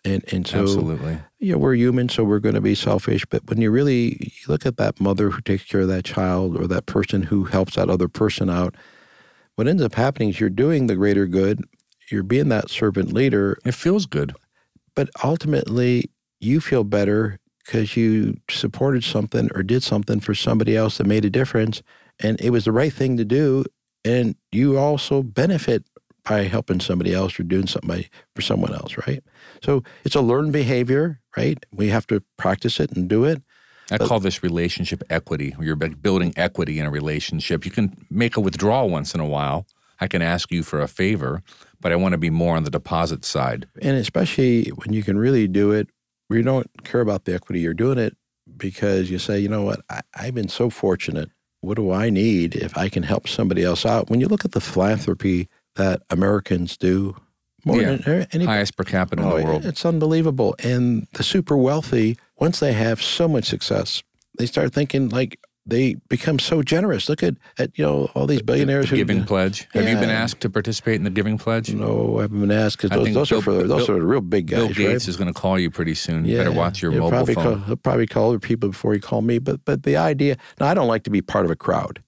[0.06, 1.20] And and so Absolutely.
[1.40, 3.26] you know, we're human, so we're going to be selfish.
[3.26, 6.58] But when you really you look at that mother who takes care of that child
[6.58, 8.76] or that person who helps that other person out,
[9.56, 11.64] what ends up happening is you're doing the greater good.
[12.12, 14.34] You're being that servant leader, It feels good.
[14.94, 16.10] but ultimately
[16.42, 21.24] you feel better because you supported something or did something for somebody else that made
[21.24, 21.82] a difference
[22.20, 23.66] and it was the right thing to do
[24.06, 25.86] and you also benefit
[26.26, 29.24] by helping somebody else or doing something by, for someone else right
[29.64, 33.42] so it's a learned behavior right we have to practice it and do it
[33.92, 35.54] I call this relationship equity.
[35.60, 37.66] You're building equity in a relationship.
[37.66, 39.68] You can make a withdrawal once in a while,
[40.04, 41.44] I can ask you for a favor,
[41.80, 43.68] but I want to be more on the deposit side.
[43.82, 45.90] And especially when you can really do it,
[46.28, 48.18] where you don't care about the equity, you're doing it
[48.58, 51.30] because you say, you know what, I, I've been so fortunate.
[51.64, 54.10] What do I need if I can help somebody else out?
[54.10, 57.16] When you look at the philanthropy that Americans do,
[57.64, 57.96] more Yeah.
[57.96, 59.66] than any, Highest per capita in Oh, the world.
[59.66, 60.56] It's unbelievable.
[60.62, 64.04] And the super wealthy, once they have so much success,
[64.38, 67.08] they start thinking like they become so generous.
[67.08, 69.68] Look at, at you know all these billionaires The who Giving Pledge.
[69.74, 71.74] Have you been asked to participate in the Giving Pledge?
[71.74, 74.22] No, I haven't been asked because those, those are Bill- for those are the real
[74.22, 75.08] big guys, Bill Gates right?
[75.08, 76.26] is going to call you pretty soon.
[76.26, 77.44] You better watch your mobile probably phone.
[77.44, 79.40] Call, he'll probably call other people before he call me.
[79.40, 80.38] But but the idea.
[80.60, 82.04] Now I don't like to be part of a crowd.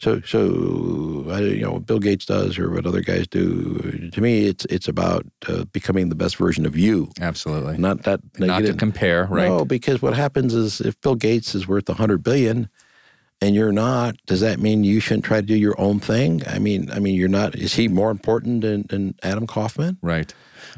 [0.00, 4.10] So so I, you know what Bill Gates does or what other guys do.
[4.12, 7.78] To me, it's it's about uh, becoming the best version of you, Absolutely.
[7.78, 9.48] not that Not to compare, right?
[9.48, 12.68] No, because what happens is if Bill Gates is worth a hundred billion
[13.40, 16.42] and you're not, does that mean you shouldn't try to do your own thing?
[16.46, 17.54] I mean, I mean, you're not.
[17.54, 19.98] Is he more important than, than Adam Kaufman?
[20.02, 20.32] Right.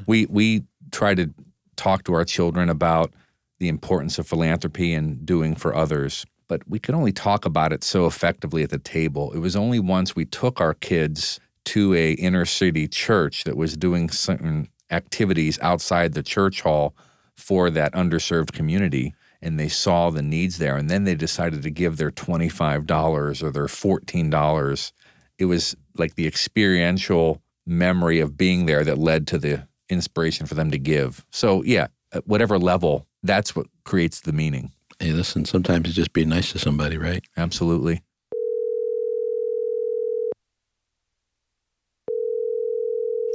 [0.06, 1.32] We we try to
[1.76, 3.14] talk to our children about
[3.58, 7.84] the importance of philanthropy and doing for others, but we could only talk about it
[7.84, 9.32] so effectively at the table.
[9.32, 13.76] It was only once we took our kids to a inner city church that was
[13.76, 16.94] doing certain activities outside the church hall
[17.36, 21.70] for that underserved community and they saw the needs there and then they decided to
[21.70, 24.92] give their $25 or their $14
[25.40, 30.54] it was like the experiential memory of being there that led to the inspiration for
[30.54, 31.24] them to give.
[31.30, 34.70] So, yeah, at whatever level, that's what creates the meaning.
[34.98, 37.24] Hey, listen, sometimes it's just being nice to somebody, right?
[37.36, 38.02] Absolutely.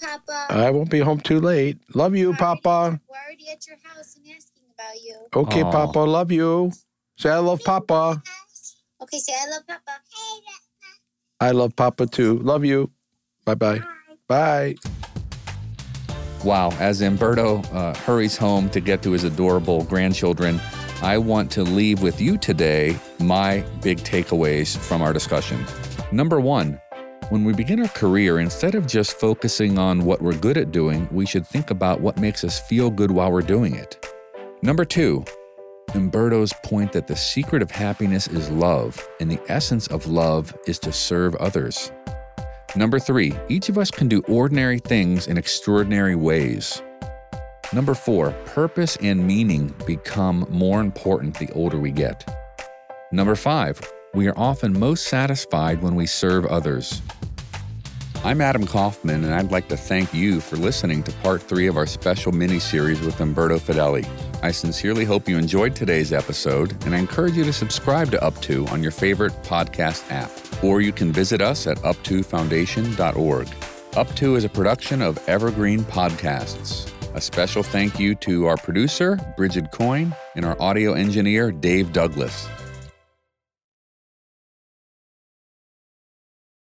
[0.02, 0.46] Papa.
[0.50, 1.80] I won't be home too late.
[1.96, 3.02] Love you, Papa.
[3.10, 4.55] We're already at your house and asking
[4.86, 5.16] about you.
[5.36, 5.72] Okay, Aw.
[5.72, 6.72] Papa, love you.
[7.18, 8.22] Say I love Papa.
[9.02, 9.92] Okay, say I love Papa.
[11.40, 12.40] I love Papa too.
[12.40, 12.92] Love you.
[13.46, 13.82] Bye-bye.
[14.28, 14.76] Bye.
[16.44, 16.72] Wow.
[16.80, 20.60] As Umberto uh, hurries home to get to his adorable grandchildren,
[21.02, 25.64] I want to leave with you today my big takeaways from our discussion.
[26.12, 26.80] Number one,
[27.30, 31.08] when we begin our career, instead of just focusing on what we're good at doing,
[31.12, 34.15] we should think about what makes us feel good while we're doing it.
[34.66, 35.24] Number two,
[35.94, 40.80] Umberto's point that the secret of happiness is love, and the essence of love is
[40.80, 41.92] to serve others.
[42.76, 46.82] Number three, each of us can do ordinary things in extraordinary ways.
[47.74, 52.28] Number four, purpose and meaning become more important the older we get.
[53.12, 53.80] Number five,
[54.16, 57.04] we are often most satisfied when we serve others.
[58.24, 61.78] I'm Adam Kaufman, and I'd like to thank you for listening to part three of
[61.78, 64.10] our special mini series with Umberto Fedeli.
[64.42, 68.40] I sincerely hope you enjoyed today's episode, and I encourage you to subscribe to Up
[68.42, 70.32] To on your favorite podcast app,
[70.64, 73.48] or you can visit us at up2foundation.org.
[73.96, 76.92] Up To is a production of Evergreen Podcasts.
[77.16, 82.48] A special thank you to our producer, Bridget Coyne, and our audio engineer, Dave Douglas.